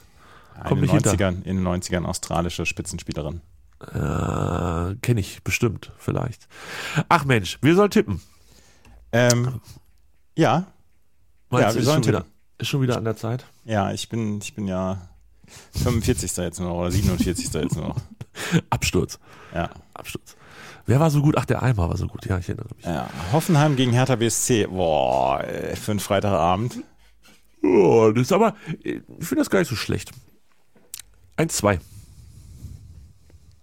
in 0.55 0.63
komm 0.63 0.77
den, 0.77 0.81
nicht 0.81 0.91
hinter. 0.91 1.11
90ern, 1.11 1.43
in 1.43 1.57
den 1.57 1.67
90ern 1.67 2.05
australische 2.05 2.65
Spitzenspielerin. 2.65 3.41
Äh, 3.81 4.95
kenne 5.01 5.19
ich 5.19 5.43
bestimmt, 5.43 5.91
vielleicht. 5.97 6.47
Ach 7.07 7.25
Mensch, 7.25 7.57
wir 7.61 7.75
sollen 7.75 7.91
tippen. 7.91 8.21
Ähm, 9.11 9.61
ja, 10.35 10.67
Meinst 11.49 11.69
Ja, 11.69 11.75
wir 11.75 11.83
sollen 11.83 12.03
schon, 12.03 12.07
wieder, 12.13 12.19
tippen. 12.23 12.33
ist 12.59 12.67
schon 12.67 12.81
wieder 12.81 12.97
an 12.97 13.05
der 13.05 13.15
Zeit? 13.17 13.45
ja, 13.65 13.91
ich 13.91 14.09
bin, 14.09 14.39
ich 14.39 14.53
bin 14.53 14.67
ja 14.67 15.09
45. 15.81 16.37
jetzt 16.37 16.59
noch 16.59 16.75
oder 16.75 16.91
47. 16.91 17.51
jetzt 17.53 17.75
noch. 17.75 17.95
Absturz. 18.69 19.19
Ja. 19.53 19.69
Absturz. 19.93 20.35
Wer 20.85 20.99
war 20.99 21.09
so 21.11 21.21
gut? 21.21 21.35
Ach, 21.37 21.45
der 21.45 21.61
Eimer 21.63 21.89
war 21.89 21.97
so 21.97 22.07
gut. 22.07 22.25
Ja, 22.25 22.37
ich 22.39 22.49
erinnere 22.49 22.67
mich. 22.75 22.85
ja. 22.85 23.09
Hoffenheim 23.31 23.75
gegen 23.75 23.91
Hertha 23.93 24.15
BSC. 24.15 24.67
Boah, 24.67 25.43
für 25.75 25.91
einen 25.91 25.99
Freitagabend. 25.99 26.79
Oh, 27.63 28.11
das 28.13 28.23
ist 28.23 28.31
aber, 28.31 28.55
ich 28.83 29.01
finde 29.19 29.35
das 29.37 29.49
gar 29.49 29.59
nicht 29.59 29.67
so 29.69 29.75
schlecht. 29.75 30.11
1-2. 31.37 31.79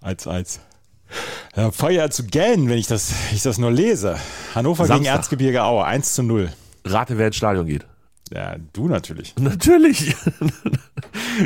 Als, 0.06 0.24
als. 0.28 0.60
Ja, 1.56 1.72
Feuer 1.72 2.08
zu 2.10 2.22
gähnen, 2.26 2.68
wenn 2.68 2.78
ich 2.78 2.86
das, 2.86 3.12
ich 3.32 3.42
das 3.42 3.58
nur 3.58 3.72
lese. 3.72 4.16
Hannover 4.54 4.84
gegen 4.84 4.98
Samstag. 4.98 5.16
Erzgebirge 5.16 5.64
Aue, 5.64 5.84
1 5.84 6.14
zu 6.14 6.22
0. 6.22 6.52
Rate, 6.84 7.18
wer 7.18 7.26
ins 7.26 7.34
Stadion 7.34 7.66
geht. 7.66 7.84
Ja, 8.32 8.54
du 8.72 8.86
natürlich. 8.86 9.34
Natürlich. 9.36 10.14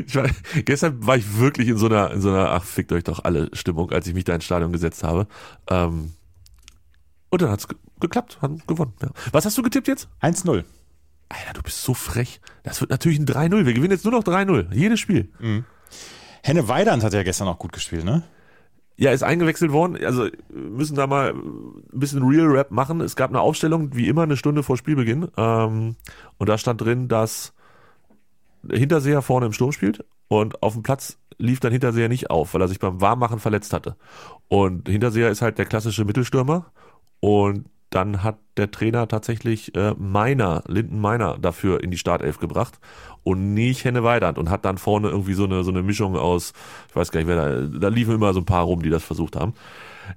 Ich 0.06 0.14
war, 0.14 0.28
gestern 0.64 1.04
war 1.04 1.16
ich 1.16 1.38
wirklich 1.38 1.66
in 1.66 1.76
so 1.76 1.86
einer, 1.86 2.12
in 2.12 2.20
so 2.20 2.28
einer, 2.28 2.52
ach, 2.52 2.62
fickt 2.62 2.92
euch 2.92 3.02
doch 3.02 3.24
alle 3.24 3.50
Stimmung, 3.52 3.90
als 3.90 4.06
ich 4.06 4.14
mich 4.14 4.22
da 4.22 4.34
ins 4.36 4.44
Stadion 4.44 4.72
gesetzt 4.72 5.02
habe. 5.02 5.26
Ähm, 5.68 6.12
und 7.28 7.42
dann 7.42 7.50
hat's 7.50 7.66
ge 7.66 7.76
geklappt, 7.98 8.38
haben 8.40 8.62
gewonnen. 8.68 8.92
Ja. 9.02 9.08
Was 9.32 9.44
hast 9.46 9.58
du 9.58 9.62
getippt 9.62 9.88
jetzt? 9.88 10.08
1-0. 10.22 10.62
Alter, 11.28 11.52
du 11.54 11.62
bist 11.62 11.82
so 11.82 11.92
frech. 11.92 12.40
Das 12.62 12.80
wird 12.80 12.90
natürlich 12.90 13.18
ein 13.18 13.26
3-0. 13.26 13.66
Wir 13.66 13.74
gewinnen 13.74 13.90
jetzt 13.90 14.04
nur 14.04 14.12
noch 14.12 14.22
3-0. 14.22 14.72
Jedes 14.72 15.00
Spiel. 15.00 15.28
Henne 16.42 16.68
Weidand 16.68 17.02
hat 17.02 17.12
ja 17.12 17.24
gestern 17.24 17.48
auch 17.48 17.58
gut 17.58 17.72
gespielt, 17.72 18.04
ne? 18.04 18.22
Ja, 19.00 19.12
ist 19.12 19.22
eingewechselt 19.22 19.72
worden. 19.72 19.96
Also 20.04 20.28
müssen 20.52 20.94
da 20.94 21.06
mal 21.06 21.32
ein 21.32 21.82
bisschen 21.90 22.22
Real 22.22 22.48
Rap 22.48 22.70
machen. 22.70 23.00
Es 23.00 23.16
gab 23.16 23.30
eine 23.30 23.40
Aufstellung, 23.40 23.96
wie 23.96 24.08
immer, 24.08 24.24
eine 24.24 24.36
Stunde 24.36 24.62
vor 24.62 24.76
Spielbeginn. 24.76 25.28
Ähm, 25.38 25.96
und 26.36 26.48
da 26.50 26.58
stand 26.58 26.82
drin, 26.82 27.08
dass 27.08 27.54
Hinterseher 28.70 29.22
vorne 29.22 29.46
im 29.46 29.54
Sturm 29.54 29.72
spielt 29.72 30.04
und 30.28 30.62
auf 30.62 30.74
dem 30.74 30.82
Platz 30.82 31.16
lief 31.38 31.60
dann 31.60 31.72
Hinterseher 31.72 32.10
nicht 32.10 32.28
auf, 32.28 32.52
weil 32.52 32.60
er 32.60 32.68
sich 32.68 32.78
beim 32.78 33.00
Warmmachen 33.00 33.38
verletzt 33.38 33.72
hatte. 33.72 33.96
Und 34.48 34.86
Hinterseher 34.86 35.30
ist 35.30 35.40
halt 35.40 35.56
der 35.56 35.64
klassische 35.64 36.04
Mittelstürmer 36.04 36.70
und 37.20 37.70
dann 37.90 38.22
hat 38.22 38.38
der 38.56 38.70
Trainer 38.70 39.08
tatsächlich 39.08 39.74
äh, 39.74 39.94
Meiner, 39.98 40.62
Linden 40.66 41.00
Meiner 41.00 41.38
dafür 41.38 41.82
in 41.82 41.90
die 41.90 41.98
Startelf 41.98 42.38
gebracht 42.38 42.78
und 43.24 43.54
nicht 43.54 43.84
Henne 43.84 44.02
Weidand 44.04 44.38
und 44.38 44.48
hat 44.48 44.64
dann 44.64 44.78
vorne 44.78 45.08
irgendwie 45.08 45.34
so 45.34 45.44
eine, 45.44 45.64
so 45.64 45.70
eine 45.70 45.82
Mischung 45.82 46.16
aus, 46.16 46.52
ich 46.88 46.96
weiß 46.96 47.10
gar 47.10 47.20
nicht, 47.20 47.28
wer 47.28 47.36
da, 47.36 47.78
da 47.78 47.88
liefen 47.88 48.14
immer 48.14 48.32
so 48.32 48.40
ein 48.40 48.46
paar 48.46 48.64
rum, 48.64 48.82
die 48.82 48.90
das 48.90 49.02
versucht 49.02 49.36
haben. 49.36 49.54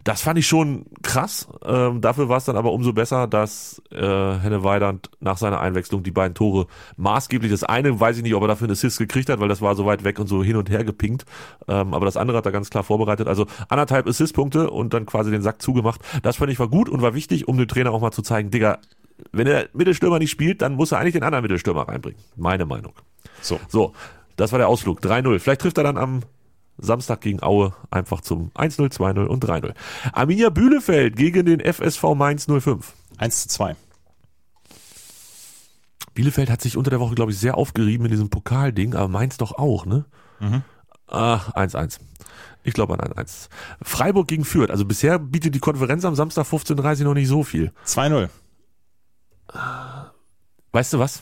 Das 0.04 0.22
fand 0.22 0.40
ich 0.40 0.48
schon 0.48 0.86
krass. 1.02 1.48
Ähm, 1.66 2.02
dafür 2.02 2.30
war 2.30 2.38
es 2.38 2.46
dann 2.46 2.58
aber 2.58 2.72
umso 2.72 2.94
besser, 2.94 3.28
dass 3.28 3.82
äh, 3.92 3.98
Henne 3.98 4.64
Weidand 4.64 5.10
nach 5.20 5.38
seiner 5.38 5.60
Einwechslung 5.60 6.04
die 6.04 6.12
beiden 6.12 6.36
Tore 6.36 6.68
maßgeblich, 6.98 7.52
das 7.52 7.64
eine 7.64 8.00
weiß 8.00 8.18
ich 8.18 8.24
nicht, 8.24 8.36
ob 8.36 8.44
er 8.44 8.48
dafür 8.48 8.66
einen 8.66 8.74
Assist 8.74 8.98
gekriegt 8.98 9.30
hat, 9.30 9.40
weil 9.40 9.50
das 9.50 9.62
war 9.62 9.76
so 9.76 9.86
weit 9.86 10.04
weg 10.04 10.20
und 10.20 10.28
so 10.28 10.44
hin 10.44 10.56
und 10.56 10.70
her 10.70 10.84
gepinkt. 10.84 11.26
Ähm, 11.68 11.94
aber 11.94 12.06
das 12.06 12.18
andere 12.18 12.38
hat 12.38 12.46
er 12.46 12.52
ganz 12.52 12.70
klar 12.70 12.84
vorbereitet. 12.84 13.28
Also 13.28 13.46
anderthalb 13.70 14.08
Assistpunkte 14.08 14.70
und 14.70 14.94
dann 14.94 15.06
quasi 15.06 15.32
den 15.32 15.42
Sack 15.42 15.62
zugemacht. 15.62 16.02
Das 16.22 16.38
fand 16.38 16.52
ich 16.52 16.60
war 16.60 16.68
gut 16.68 16.90
und 16.90 17.02
war 17.02 17.14
wichtig, 17.14 17.48
um 17.48 17.58
dem 17.58 17.68
Trainer 17.68 17.92
auch 17.92 18.02
mal 18.02 18.12
zu 18.12 18.22
zeigen, 18.22 18.52
Digga, 18.52 18.80
wenn 19.32 19.46
der 19.46 19.70
Mittelstürmer 19.74 20.20
nicht 20.20 20.32
spielt, 20.32 20.62
dann 20.62 20.76
muss 20.76 20.92
er 20.92 21.00
eigentlich 21.00 21.14
den 21.14 21.24
anderen 21.24 21.44
Mittelstürmer 21.44 21.88
reinbringen. 21.88 22.20
Meine 22.36 22.66
Meinung. 22.66 22.94
So. 23.42 23.60
So, 23.68 23.94
das 24.36 24.52
war 24.52 24.60
der 24.60 24.68
Ausflug. 24.68 25.02
3-0. 25.02 25.40
Vielleicht 25.40 25.62
trifft 25.62 25.78
er 25.78 25.84
dann 25.84 25.98
am 25.98 26.22
Samstag 26.84 27.22
gegen 27.22 27.42
Aue 27.42 27.74
einfach 27.90 28.22
zum 28.22 28.52
1-0, 28.52 28.92
2-0 28.92 29.26
und 29.26 29.44
3-0. 29.44 29.74
Arminia 30.12 30.50
Bühlefeld 30.50 31.16
gegen 31.16 31.46
den 31.46 31.60
FSV 31.60 32.04
Mainz 32.16 32.48
05. 32.48 32.94
1 33.18 33.44
zu 33.44 33.50
2. 33.50 33.76
Bielefeld 36.14 36.50
hat 36.50 36.62
sich 36.62 36.78
unter 36.78 36.92
der 36.92 37.00
Woche, 37.00 37.16
glaube 37.16 37.32
ich, 37.32 37.40
sehr 37.40 37.58
aufgerieben 37.58 38.06
in 38.06 38.12
diesem 38.12 38.30
Pokalding, 38.30 38.94
aber 38.94 39.08
Mainz 39.08 39.38
doch 39.38 39.54
auch, 39.54 39.86
ne? 39.86 40.06
Ah, 41.08 41.38
1-1. 41.56 42.00
Ich 42.64 42.74
glaube 42.74 42.94
an 42.94 43.00
1-1. 43.00 43.50
Freiburg 43.82 44.28
gegen 44.28 44.46
Fürth. 44.46 44.70
Also 44.70 44.86
bisher 44.86 45.20
bietet 45.20 45.56
die 45.56 45.60
Konferenz 45.60 46.06
am 46.06 46.16
Samstag 46.16 46.46
15.30 46.46 47.00
Uhr 47.00 47.06
noch 47.06 47.14
nicht 47.14 47.28
so 47.28 47.44
viel. 47.44 47.72
2-0. 47.86 48.30
Weißt 50.72 50.94
du 50.94 51.00
was? 51.00 51.22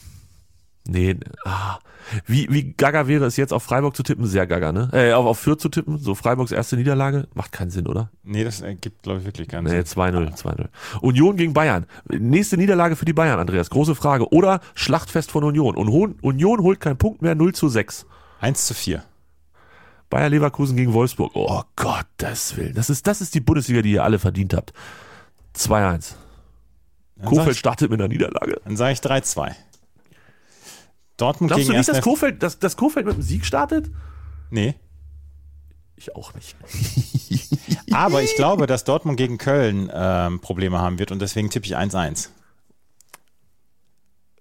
Nee, 0.87 1.17
ah. 1.45 1.77
Wie, 2.25 2.47
wie 2.51 2.73
gaga 2.73 3.07
wäre 3.07 3.25
es 3.25 3.37
jetzt 3.37 3.53
auf 3.53 3.61
Freiburg 3.63 3.95
zu 3.95 4.01
tippen? 4.01 4.25
Sehr 4.25 4.47
gaga, 4.47 4.71
ne? 4.71 4.89
Äh, 4.91 5.13
auf, 5.13 5.25
auf 5.27 5.37
Fürth 5.39 5.61
zu 5.61 5.69
tippen? 5.69 5.99
So 5.99 6.15
Freiburgs 6.15 6.51
erste 6.51 6.75
Niederlage? 6.75 7.27
Macht 7.35 7.51
keinen 7.51 7.69
Sinn, 7.69 7.87
oder? 7.87 8.09
Nee, 8.23 8.43
das 8.43 8.61
ergibt, 8.61 9.03
glaube 9.03 9.19
ich, 9.19 9.25
wirklich 9.25 9.47
keinen 9.47 9.65
Nee, 9.65 9.83
Sinn. 9.83 10.01
2-0, 10.01 10.35
2-0. 10.35 10.67
Union 11.01 11.37
gegen 11.37 11.53
Bayern. 11.53 11.85
Nächste 12.09 12.57
Niederlage 12.57 12.95
für 12.95 13.05
die 13.05 13.13
Bayern, 13.13 13.39
Andreas. 13.39 13.69
Große 13.69 13.93
Frage. 13.93 14.33
Oder 14.33 14.59
Schlachtfest 14.73 15.29
von 15.31 15.43
Union. 15.43 15.75
Und 15.77 15.89
Union 16.23 16.61
holt 16.61 16.79
keinen 16.79 16.97
Punkt 16.97 17.21
mehr, 17.21 17.35
0 17.35 17.53
zu 17.53 17.69
6. 17.69 18.07
1 18.39 18.65
zu 18.65 18.73
4. 18.73 19.03
Bayer 20.09 20.29
Leverkusen 20.29 20.75
gegen 20.75 20.93
Wolfsburg. 20.93 21.31
Oh 21.35 21.61
Gottes 21.75 22.57
Willen. 22.57 22.73
Das 22.73 22.89
ist, 22.89 23.05
das 23.07 23.21
ist 23.21 23.35
die 23.35 23.39
Bundesliga, 23.39 23.81
die 23.83 23.91
ihr 23.93 24.03
alle 24.03 24.19
verdient 24.19 24.53
habt. 24.55 24.73
2-1. 25.55 25.69
Dann 25.69 26.03
sag 27.17 27.25
Kofeld 27.25 27.55
startet 27.57 27.91
mit 27.91 28.01
einer 28.01 28.09
Niederlage. 28.09 28.59
dann 28.65 28.75
sag 28.75 28.91
ich 28.91 28.99
3-2. 28.99 29.51
Dortmund 31.21 31.49
Glaubst 31.49 31.63
gegen 31.65 31.73
du 31.73 31.77
nicht, 31.77 31.89
dass 31.89 32.01
Kofeld, 32.01 32.41
dass, 32.43 32.59
dass 32.59 32.75
Kofeld 32.77 33.05
mit 33.05 33.15
einem 33.15 33.23
Sieg 33.23 33.45
startet? 33.45 33.89
Nee. 34.49 34.75
Ich 35.95 36.15
auch 36.15 36.33
nicht. 36.33 36.55
Aber 37.91 38.23
ich 38.23 38.35
glaube, 38.35 38.67
dass 38.67 38.83
Dortmund 38.83 39.17
gegen 39.17 39.37
Köln 39.37 39.91
ähm, 39.93 40.39
Probleme 40.39 40.79
haben 40.79 40.99
wird 40.99 41.11
und 41.11 41.19
deswegen 41.19 41.49
tippe 41.49 41.65
ich 41.65 41.77
1-1. 41.77 42.29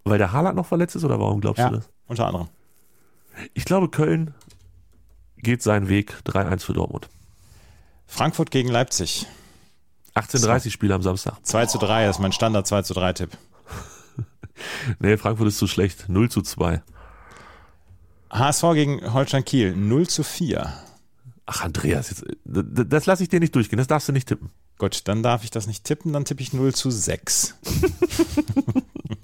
Weil 0.04 0.18
der 0.18 0.32
Haaland 0.32 0.56
noch 0.56 0.66
verletzt 0.66 0.96
ist 0.96 1.04
oder 1.04 1.20
warum 1.20 1.40
glaubst 1.40 1.58
Ja, 1.58 1.68
du 1.68 1.76
das? 1.76 1.88
unter 2.06 2.26
anderem. 2.26 2.48
Ich 3.54 3.64
glaube, 3.64 3.88
Köln 3.88 4.34
geht 5.36 5.62
seinen 5.62 5.88
Weg 5.88 6.14
3-1 6.26 6.60
für 6.64 6.72
Dortmund. 6.72 7.08
Frankfurt 8.06 8.50
gegen 8.50 8.68
Leipzig. 8.68 9.26
18:30 10.14 10.70
Spiel 10.70 10.92
am 10.92 11.02
Samstag. 11.02 11.34
2 11.44 11.66
zu 11.66 11.78
3 11.78 12.08
ist 12.08 12.18
mein 12.18 12.32
Standard 12.32 12.66
2 12.66 12.82
zu 12.82 12.94
3 12.94 13.12
Tipp. 13.12 13.30
Nee, 14.98 15.16
Frankfurt 15.16 15.48
ist 15.48 15.58
zu 15.58 15.66
schlecht. 15.66 16.08
0 16.08 16.30
zu 16.30 16.42
2. 16.42 16.82
HSV 18.30 18.62
gegen 18.74 19.12
Holstein 19.12 19.44
Kiel 19.44 19.74
0 19.76 20.06
zu 20.08 20.22
4. 20.22 20.72
Ach, 21.46 21.62
Andreas, 21.64 22.10
jetzt, 22.10 22.22
d- 22.44 22.62
d- 22.62 22.84
das 22.88 23.06
lasse 23.06 23.22
ich 23.24 23.28
dir 23.28 23.40
nicht 23.40 23.54
durchgehen. 23.54 23.78
Das 23.78 23.88
darfst 23.88 24.08
du 24.08 24.12
nicht 24.12 24.28
tippen. 24.28 24.50
Gut, 24.78 25.08
dann 25.08 25.22
darf 25.22 25.42
ich 25.44 25.50
das 25.50 25.66
nicht 25.66 25.84
tippen, 25.84 26.12
dann 26.12 26.24
tippe 26.24 26.42
ich 26.42 26.52
0 26.52 26.72
zu 26.74 26.90
6. 26.90 27.56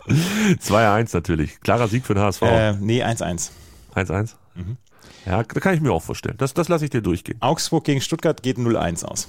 2-1 0.08 1.10
natürlich. 1.14 1.60
Klarer 1.60 1.88
Sieg 1.88 2.04
für 2.04 2.14
den 2.14 2.22
HSV. 2.24 2.42
Äh, 2.42 2.72
nee, 2.74 3.04
1-1. 3.04 3.50
1-1. 3.94 4.34
Ja, 5.24 5.42
da 5.42 5.60
kann 5.60 5.74
ich 5.74 5.80
mir 5.80 5.92
auch 5.92 6.02
vorstellen. 6.02 6.36
Das, 6.38 6.54
das 6.54 6.68
lasse 6.68 6.84
ich 6.84 6.90
dir 6.90 7.00
durchgehen. 7.02 7.36
Augsburg 7.40 7.84
gegen 7.84 8.00
Stuttgart 8.00 8.42
geht 8.42 8.58
0-1 8.58 9.04
aus. 9.04 9.28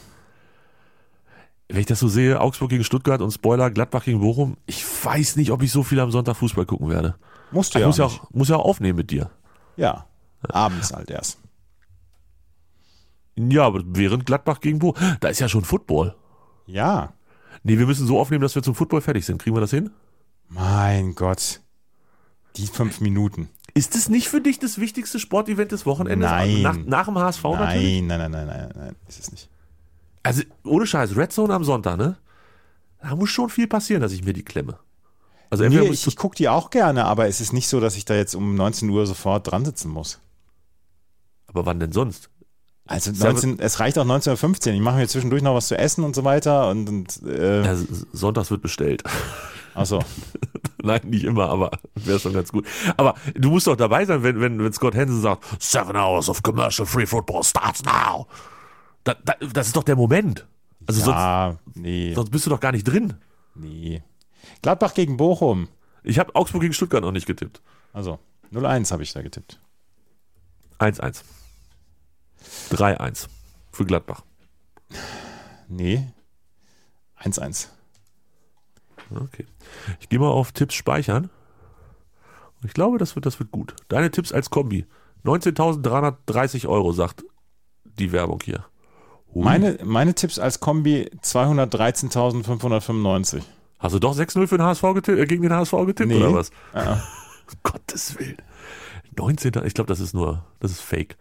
Wenn 1.69 1.79
ich 1.81 1.85
das 1.85 1.99
so 1.99 2.07
sehe, 2.07 2.39
Augsburg 2.39 2.69
gegen 2.69 2.83
Stuttgart 2.83 3.21
und 3.21 3.31
Spoiler, 3.31 3.69
Gladbach 3.71 4.05
gegen 4.05 4.21
Bochum, 4.21 4.55
ich 4.65 4.83
weiß 5.03 5.35
nicht, 5.35 5.51
ob 5.51 5.61
ich 5.63 5.71
so 5.71 5.83
viel 5.83 5.99
am 5.99 6.11
Sonntag 6.11 6.37
Fußball 6.37 6.65
gucken 6.65 6.89
werde. 6.89 7.15
Musst 7.51 7.73
du 7.75 7.79
Ich 7.79 7.81
ja 7.81 7.87
muss 7.87 7.99
auch 7.99 8.11
ja 8.11 8.19
auch, 8.23 8.31
muss 8.31 8.49
ja 8.49 8.55
auch 8.55 8.65
aufnehmen 8.65 8.97
mit 8.97 9.11
dir. 9.11 9.29
Ja, 9.75 10.05
abends 10.49 10.93
halt 10.93 11.09
erst. 11.09 11.39
Ja, 13.35 13.65
aber 13.65 13.81
während 13.85 14.25
Gladbach 14.25 14.61
gegen 14.61 14.79
Bochum, 14.79 15.17
da 15.19 15.27
ist 15.27 15.39
ja 15.39 15.49
schon 15.49 15.63
Football. 15.63 16.15
Ja, 16.65 17.13
Nee, 17.63 17.77
wir 17.77 17.85
müssen 17.85 18.07
so 18.07 18.19
aufnehmen, 18.19 18.41
dass 18.41 18.55
wir 18.55 18.63
zum 18.63 18.75
Football 18.75 19.01
fertig 19.01 19.25
sind. 19.25 19.41
Kriegen 19.41 19.55
wir 19.55 19.61
das 19.61 19.71
hin? 19.71 19.89
mein 20.49 21.15
Gott. 21.15 21.59
Die 22.55 22.65
fünf 22.67 23.01
Minuten. 23.01 23.49
Ist 23.73 23.93
es 23.95 24.07
nicht 24.07 24.29
für 24.29 24.39
dich 24.39 24.57
das 24.57 24.79
wichtigste 24.79 25.19
Sportevent 25.19 25.73
des 25.73 25.85
Wochenendes? 25.85 26.29
Nein. 26.29 26.61
Nach, 26.61 26.77
nach 26.77 27.05
dem 27.05 27.17
HSV 27.19 27.43
natürlich? 27.43 28.01
Nein, 28.03 28.07
nein, 28.07 28.31
nein, 28.31 28.31
nein, 28.31 28.47
nein, 28.47 28.71
nein, 28.73 28.95
ist 29.07 29.19
es 29.19 29.31
nicht. 29.31 29.49
Also, 30.23 30.43
ohne 30.63 30.85
Scheiß, 30.85 31.15
Red 31.15 31.31
Zone 31.31 31.53
am 31.53 31.63
Sonntag, 31.63 31.97
ne? 31.97 32.17
Da 33.01 33.15
muss 33.15 33.29
schon 33.29 33.49
viel 33.49 33.67
passieren, 33.67 34.01
dass 34.01 34.11
ich 34.11 34.23
mir 34.25 34.33
die 34.33 34.43
klemme. 34.43 34.79
Also 35.49 35.63
Nee, 35.65 35.79
ich, 35.81 36.05
ich 36.05 36.15
gucke 36.17 36.35
die 36.35 36.49
auch 36.49 36.69
gerne, 36.71 37.05
aber 37.05 37.27
es 37.27 37.39
ist 37.39 37.53
nicht 37.53 37.67
so, 37.69 37.79
dass 37.79 37.95
ich 37.95 38.03
da 38.05 38.15
jetzt 38.15 38.35
um 38.35 38.55
19 38.55 38.89
Uhr 38.89 39.05
sofort 39.07 39.49
dran 39.49 39.63
sitzen 39.63 39.89
muss. 39.89 40.19
aber 41.47 41.65
wann 41.65 41.79
denn 41.79 41.93
sonst? 41.93 42.29
Also 42.85 43.11
Ja, 43.11 43.31
19, 43.31 43.59
es 43.59 43.79
reicht 43.79 43.97
auch 43.97 44.05
19.15 44.05 44.67
Uhr. 44.69 44.73
Ich 44.73 44.81
mache 44.81 44.97
mir 44.97 45.07
zwischendurch 45.07 45.41
noch 45.43 45.55
was 45.55 45.67
zu 45.67 45.77
essen 45.77 46.03
und 46.03 46.15
so 46.15 46.23
weiter. 46.23 46.69
Und, 46.69 46.89
und 46.89 47.21
äh, 47.25 47.63
Ja, 47.65 47.77
sonntags 48.11 48.49
wird 48.51 48.61
bestellt. 48.61 49.03
achso. 49.73 49.99
Nein, 50.83 51.01
nicht 51.05 51.23
immer, 51.23 51.49
aber 51.49 51.71
wäre 51.95 52.19
schon 52.19 52.33
ganz 52.33 52.51
gut. 52.51 52.65
Aber 52.97 53.15
du 53.35 53.49
musst 53.49 53.67
doch 53.67 53.75
dabei 53.75 54.05
sein, 54.05 54.23
wenn, 54.23 54.39
wenn, 54.41 54.63
wenn 54.63 54.73
Scott 54.73 54.95
Hansen 54.95 55.21
sagt, 55.21 55.43
seven 55.59 55.95
hours 55.95 56.29
of 56.29 56.43
commercial 56.43 56.85
free 56.85 57.05
football 57.05 57.43
starts 57.43 57.83
now. 57.83 58.27
Da, 59.03 59.13
da, 59.13 59.33
das 59.53 59.67
ist 59.67 59.75
doch 59.75 59.83
der 59.83 59.95
Moment. 59.95 60.45
Also 60.85 61.01
sonst, 61.01 61.15
Ja, 61.17 61.57
nee, 61.75 62.13
sonst 62.13 62.29
bist 62.29 62.45
du 62.45 62.49
doch 62.49 62.59
gar 62.59 62.71
nicht 62.71 62.83
drin. 62.85 63.13
nee. 63.55 64.03
Gladbach 64.61 64.93
gegen 64.93 65.17
Bochum. 65.17 65.67
Ich 66.03 66.19
habe 66.19 66.33
Augsburg 66.35 66.61
gegen 66.61 66.73
Stuttgart 66.73 67.01
noch 67.01 67.11
nicht 67.11 67.25
getippt. 67.27 67.61
Also 67.91 68.17
0-1 68.53 68.91
habe 68.91 69.03
ich 69.03 69.11
da 69.11 69.21
getippt. 69.21 69.59
1-1. 70.79 71.21
3-1 72.71 73.27
für 73.71 73.85
Gladbach. 73.85 74.23
Nee. 75.67 76.07
1-1. 77.21 77.67
Okay. 79.13 79.45
Ich 79.99 80.07
gehe 80.07 80.19
mal 80.19 80.29
auf 80.29 80.51
Tipps 80.53 80.75
speichern. 80.75 81.29
Ich 82.63 82.73
glaube, 82.73 82.97
das 82.97 83.15
wird, 83.15 83.25
das 83.25 83.39
wird 83.39 83.51
gut. 83.51 83.75
Deine 83.89 84.11
Tipps 84.11 84.31
als 84.31 84.49
Kombi. 84.49 84.85
19.330 85.25 86.67
Euro, 86.67 86.93
sagt 86.93 87.25
die 87.83 88.11
Werbung 88.13 88.39
hier. 88.43 88.65
Hui. 89.37 89.43
Meine, 89.43 89.77
meine 89.83 90.15
Tipps 90.15 90.39
als 90.39 90.59
Kombi 90.59 91.11
213.595. 91.21 93.43
Hast 93.77 93.93
du 93.93 93.99
doch 93.99 94.17
6-0 94.17 94.47
für 94.47 94.57
den 94.57 94.65
HSV 94.65 94.81
getippt, 94.95 95.19
äh, 95.19 95.25
gegen 95.27 95.43
den 95.43 95.53
HSV 95.53 95.73
getippt 95.85 96.09
Nee. 96.09 96.15
oder 96.17 96.33
was? 96.33 96.49
Ja. 96.73 96.93
Um 96.93 96.99
Gottes 97.63 98.17
Willen. 98.17 98.37
19. 99.15 99.51
Ich 99.65 99.75
glaube, 99.75 99.87
das 99.89 99.99
ist 99.99 100.15
nur, 100.15 100.43
das 100.59 100.71
ist 100.71 100.81
fake. 100.81 101.17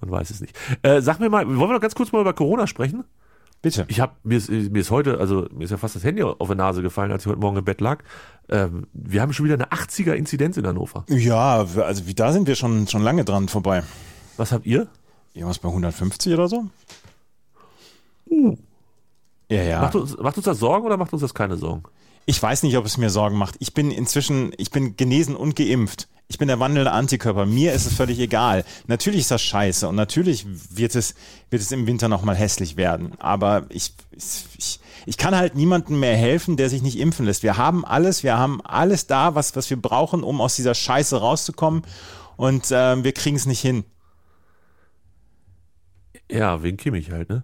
Man 0.00 0.10
weiß 0.10 0.30
es 0.30 0.40
nicht. 0.40 0.58
Äh, 0.82 1.00
sag 1.00 1.20
mir 1.20 1.30
mal, 1.30 1.46
wollen 1.46 1.60
wir 1.70 1.74
noch 1.74 1.80
ganz 1.80 1.94
kurz 1.94 2.10
mal 2.10 2.20
über 2.20 2.32
Corona 2.32 2.66
sprechen? 2.66 3.04
Bitte. 3.60 3.84
Ich 3.86 4.00
habe 4.00 4.14
mir 4.24 4.38
ist, 4.38 4.50
mir 4.50 4.80
ist 4.80 4.90
heute, 4.90 5.18
also 5.18 5.46
mir 5.52 5.62
ist 5.64 5.70
ja 5.70 5.76
fast 5.76 5.94
das 5.94 6.02
Handy 6.02 6.24
auf 6.24 6.48
die 6.48 6.54
Nase 6.56 6.82
gefallen, 6.82 7.12
als 7.12 7.22
ich 7.22 7.28
heute 7.30 7.38
Morgen 7.38 7.58
im 7.58 7.64
Bett 7.64 7.80
lag. 7.80 8.02
Ähm, 8.48 8.88
wir 8.92 9.22
haben 9.22 9.32
schon 9.32 9.44
wieder 9.46 9.54
eine 9.54 9.68
80er 9.68 10.14
Inzidenz 10.14 10.56
in 10.56 10.66
Hannover. 10.66 11.04
Ja, 11.08 11.58
also 11.58 12.06
wie, 12.08 12.14
da 12.14 12.32
sind 12.32 12.48
wir 12.48 12.56
schon, 12.56 12.88
schon 12.88 13.02
lange 13.02 13.24
dran 13.24 13.46
vorbei. 13.46 13.84
Was 14.36 14.50
habt 14.50 14.66
ihr? 14.66 14.88
Irgendwas 15.32 15.60
bei 15.60 15.68
150 15.68 16.34
oder 16.34 16.48
so? 16.48 16.64
Uh. 18.32 18.56
Ja, 19.50 19.62
ja. 19.62 19.80
Macht, 19.82 19.94
uns, 19.94 20.16
macht 20.16 20.36
uns 20.36 20.46
das 20.46 20.58
Sorgen 20.58 20.86
oder 20.86 20.96
macht 20.96 21.12
uns 21.12 21.20
das 21.20 21.34
keine 21.34 21.56
Sorgen? 21.56 21.82
Ich 22.24 22.42
weiß 22.42 22.62
nicht, 22.62 22.76
ob 22.76 22.86
es 22.86 22.96
mir 22.96 23.10
Sorgen 23.10 23.36
macht. 23.36 23.56
Ich 23.58 23.74
bin 23.74 23.90
inzwischen, 23.90 24.52
ich 24.56 24.70
bin 24.70 24.96
genesen 24.96 25.36
und 25.36 25.56
geimpft. 25.56 26.08
Ich 26.28 26.38
bin 26.38 26.48
der 26.48 26.60
wandelnde 26.60 26.92
Antikörper. 26.92 27.44
Mir 27.44 27.74
ist 27.74 27.84
es 27.84 27.94
völlig 27.94 28.18
egal. 28.18 28.64
Natürlich 28.86 29.20
ist 29.20 29.30
das 29.30 29.42
scheiße 29.42 29.86
und 29.86 29.96
natürlich 29.96 30.46
wird 30.70 30.94
es, 30.94 31.14
wird 31.50 31.60
es 31.60 31.72
im 31.72 31.86
Winter 31.86 32.08
nochmal 32.08 32.36
hässlich 32.36 32.76
werden. 32.76 33.12
Aber 33.18 33.66
ich, 33.68 33.92
ich, 34.56 34.80
ich 35.04 35.18
kann 35.18 35.36
halt 35.36 35.56
niemandem 35.56 36.00
mehr 36.00 36.16
helfen, 36.16 36.56
der 36.56 36.70
sich 36.70 36.80
nicht 36.80 36.98
impfen 36.98 37.26
lässt. 37.26 37.42
Wir 37.42 37.58
haben 37.58 37.84
alles, 37.84 38.22
wir 38.22 38.38
haben 38.38 38.62
alles 38.64 39.06
da, 39.06 39.34
was, 39.34 39.54
was 39.56 39.68
wir 39.68 39.80
brauchen, 39.80 40.22
um 40.22 40.40
aus 40.40 40.56
dieser 40.56 40.74
Scheiße 40.74 41.16
rauszukommen. 41.18 41.82
Und 42.36 42.68
ähm, 42.70 43.04
wir 43.04 43.12
kriegen 43.12 43.36
es 43.36 43.44
nicht 43.44 43.60
hin. 43.60 43.84
Ja, 46.32 46.62
wegen 46.62 46.76
Kimmich 46.76 47.10
halt, 47.10 47.28
ne? 47.28 47.42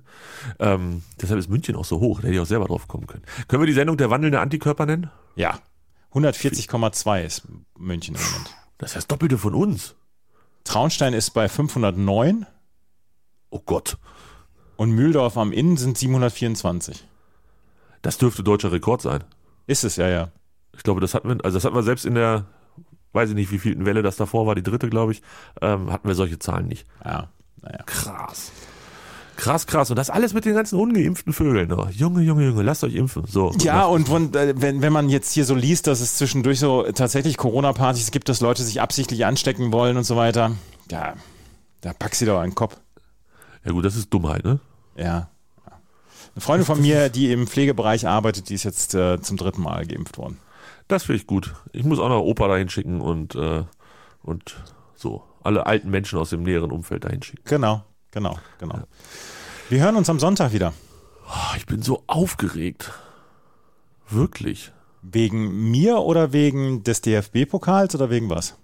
Ähm, 0.59 1.03
deshalb 1.20 1.38
ist 1.38 1.48
München 1.51 1.77
auch 1.77 1.85
so 1.85 2.01
hoch, 2.01 2.20
da 2.20 2.27
hätte 2.29 2.35
ich 2.37 2.40
auch 2.40 2.46
selber 2.46 2.66
drauf 2.66 2.88
kommen 2.88 3.07
können. 3.07 3.22
Können 3.48 3.62
wir 3.62 3.66
die 3.66 3.72
Sendung 3.74 3.96
der 3.96 4.11
wandelnde 4.11 4.40
Antikörper 4.40 4.87
nennen? 4.87 5.11
Ja. 5.37 5.59
140,2 6.12 7.22
ist 7.24 7.42
München 7.79 8.14
im 8.14 8.22
Moment. 8.22 8.55
Das 8.79 8.90
ist 8.90 8.96
das 8.96 9.07
Doppelte 9.09 9.37
von 9.38 9.55
uns. 9.55 9.94
Traunstein 10.64 11.12
ist 11.12 11.31
bei 11.31 11.48
509 11.48 12.46
Oh 13.51 13.61
Gott. 13.64 13.98
und 14.77 14.90
Mühldorf 14.92 15.37
am 15.37 15.53
Inn 15.53 15.77
sind 15.77 15.96
724. 15.98 17.07
Das 18.03 18.18
dürfte 18.18 18.42
deutscher 18.42 18.72
Rekord 18.72 19.03
sein. 19.03 19.24
Ist 19.66 19.85
es, 19.85 19.96
ja, 19.96 20.09
ja. 20.09 20.31
Ich 20.74 20.83
glaube, 20.83 21.01
das 21.01 21.14
hatten 21.14 21.29
wir, 21.29 21.44
also 21.44 21.57
das 21.57 21.64
hatten 21.64 21.74
wir 21.74 21.83
selbst 21.83 22.05
in 22.07 22.14
der, 22.14 22.46
weiß 23.12 23.31
ich 23.31 23.35
nicht, 23.35 23.51
wie 23.51 23.59
vielten 23.59 23.85
Welle 23.87 24.03
das 24.03 24.16
davor 24.16 24.46
war, 24.46 24.55
die 24.55 24.62
dritte, 24.62 24.88
glaube 24.88 25.12
ich, 25.12 25.22
ähm, 25.61 25.90
hatten 25.92 26.07
wir 26.09 26.14
solche 26.14 26.38
Zahlen 26.38 26.68
nicht. 26.68 26.87
Ja, 27.05 27.29
naja. 27.62 27.83
Krass. 27.87 28.53
Krass, 29.38 29.68
krass. 29.68 29.88
Und 29.88 29.96
das 29.96 30.11
alles 30.11 30.35
mit 30.35 30.44
den 30.44 30.55
ganzen 30.57 30.81
ungeimpften 30.81 31.33
Vögeln. 31.33 31.72
Oh, 31.72 31.87
Junge, 31.92 32.22
Junge, 32.22 32.46
Junge, 32.46 32.62
lasst 32.62 32.83
euch 32.83 32.96
impfen. 32.96 33.24
So. 33.24 33.53
Ja, 33.61 33.85
und 33.87 34.12
wenn, 34.12 34.35
äh, 34.35 34.53
wenn, 34.57 34.83
wenn 34.83 34.92
man 34.92 35.09
jetzt 35.09 35.31
hier 35.33 35.44
so 35.44 35.55
liest, 35.55 35.87
dass 35.87 36.01
es 36.01 36.16
zwischendurch 36.16 36.59
so 36.59 36.83
tatsächlich 36.90 37.37
Corona-Partys 37.37 38.11
gibt, 38.11 38.29
dass 38.29 38.40
Leute 38.40 38.64
sich 38.64 38.81
absichtlich 38.81 39.24
anstecken 39.27 39.72
wollen 39.72 39.96
und 39.96 40.03
so 40.03 40.16
weiter, 40.16 40.57
ja, 40.90 41.14
da 41.83 41.92
pack 41.92 42.16
sie 42.16 42.27
doch 42.27 42.40
einen 42.40 42.57
Kopf. 42.57 42.77
Ja 43.64 43.70
gut, 43.70 43.85
das 43.85 43.94
ist 43.94 44.12
Dummheit, 44.12 44.42
ne? 44.42 44.59
Ja. 44.96 45.05
ja. 45.05 45.29
Eine 46.35 46.40
Freundin 46.40 46.66
von 46.66 46.81
mir, 46.81 47.09
die 47.09 47.31
im 47.31 47.46
Pflegebereich 47.46 48.09
arbeitet, 48.09 48.48
die 48.48 48.55
ist 48.55 48.64
jetzt 48.64 48.96
äh, 48.96 49.20
zum 49.22 49.37
dritten 49.37 49.62
Mal 49.62 49.87
geimpft 49.87 50.18
worden. 50.18 50.38
Das 50.88 51.05
finde 51.05 51.20
ich 51.20 51.29
gut. 51.29 51.55
Ich 51.72 51.85
muss 51.85 52.01
auch 52.01 52.09
noch 52.09 52.22
Opa 52.22 52.48
dahin 52.48 52.70
schicken 52.70 53.01
und, 53.01 53.37
äh, 53.37 53.62
und 54.20 54.57
so. 54.96 55.22
Alle 55.44 55.66
alten 55.66 55.90
Menschen 55.90 56.18
aus 56.18 56.31
dem 56.31 56.42
näheren 56.42 56.72
Umfeld 56.72 57.05
dahin 57.05 57.22
schicken. 57.22 57.44
Genau, 57.44 57.85
genau, 58.18 58.38
genau. 58.59 58.81
Wir 59.68 59.81
hören 59.83 59.96
uns 59.96 60.11
am 60.11 60.18
Sonntag 60.18 60.52
wieder. 60.52 60.72
Oh, 61.28 61.57
ich 61.57 61.66
bin 61.66 61.83
so 61.83 62.02
aufgeregt. 62.07 62.90
Wirklich. 64.09 64.72
Wegen 65.02 65.70
mir 65.70 65.98
oder 65.98 66.33
wegen 66.33 66.83
des 66.83 67.00
DFB-Pokals 67.02 67.94
oder 67.94 68.11
wegen 68.11 68.28
was? 68.31 68.57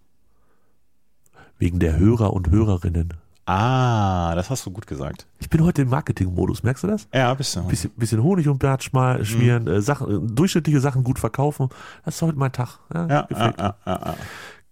Wegen 1.59 1.79
der 1.79 1.97
Hörer 1.99 2.33
und 2.33 2.51
Hörerinnen. 2.51 3.15
Ah, 3.47 4.35
das 4.35 4.49
hast 4.51 4.65
du 4.67 4.71
gut 4.71 4.87
gesagt. 4.87 5.27
Ich 5.39 5.51
bin 5.51 5.63
heute 5.63 5.83
im 5.83 5.91
Marketing-Modus, 5.91 6.63
merkst 6.63 6.83
du 6.83 6.87
das? 6.89 7.07
Ja, 7.13 7.35
bist 7.35 7.55
du. 7.55 7.63
Bisschen, 7.65 7.91
bisschen 7.91 8.23
Honig 8.23 8.49
um 8.49 8.59
schmal- 8.81 9.19
Mhm. 9.19 9.25
schmieren, 9.27 9.67
äh, 9.69 9.83
Sachen, 9.83 10.11
äh, 10.11 10.33
durchschnittliche 10.35 10.81
Sachen 10.81 11.05
gut 11.05 11.19
verkaufen. 11.19 11.69
Das 12.05 12.15
ist 12.17 12.23
heute 12.23 12.39
mein 12.39 12.53
Tag. 12.53 12.79
Ja, 12.93 13.03
Ja, 13.07 13.09
ja, 13.15 13.23
gefällt 13.27 13.59
ja, 13.59 13.77
ja, 13.87 14.01
ja. 14.07 14.17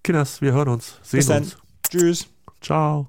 Kinders, 0.03 0.41
wir 0.41 0.53
hören 0.55 0.69
uns, 0.71 0.99
sehen 1.03 1.19
Bis 1.19 1.27
dann. 1.27 1.43
uns. 1.43 1.57
Tschüss. 1.89 2.27
Ciao. 2.63 3.09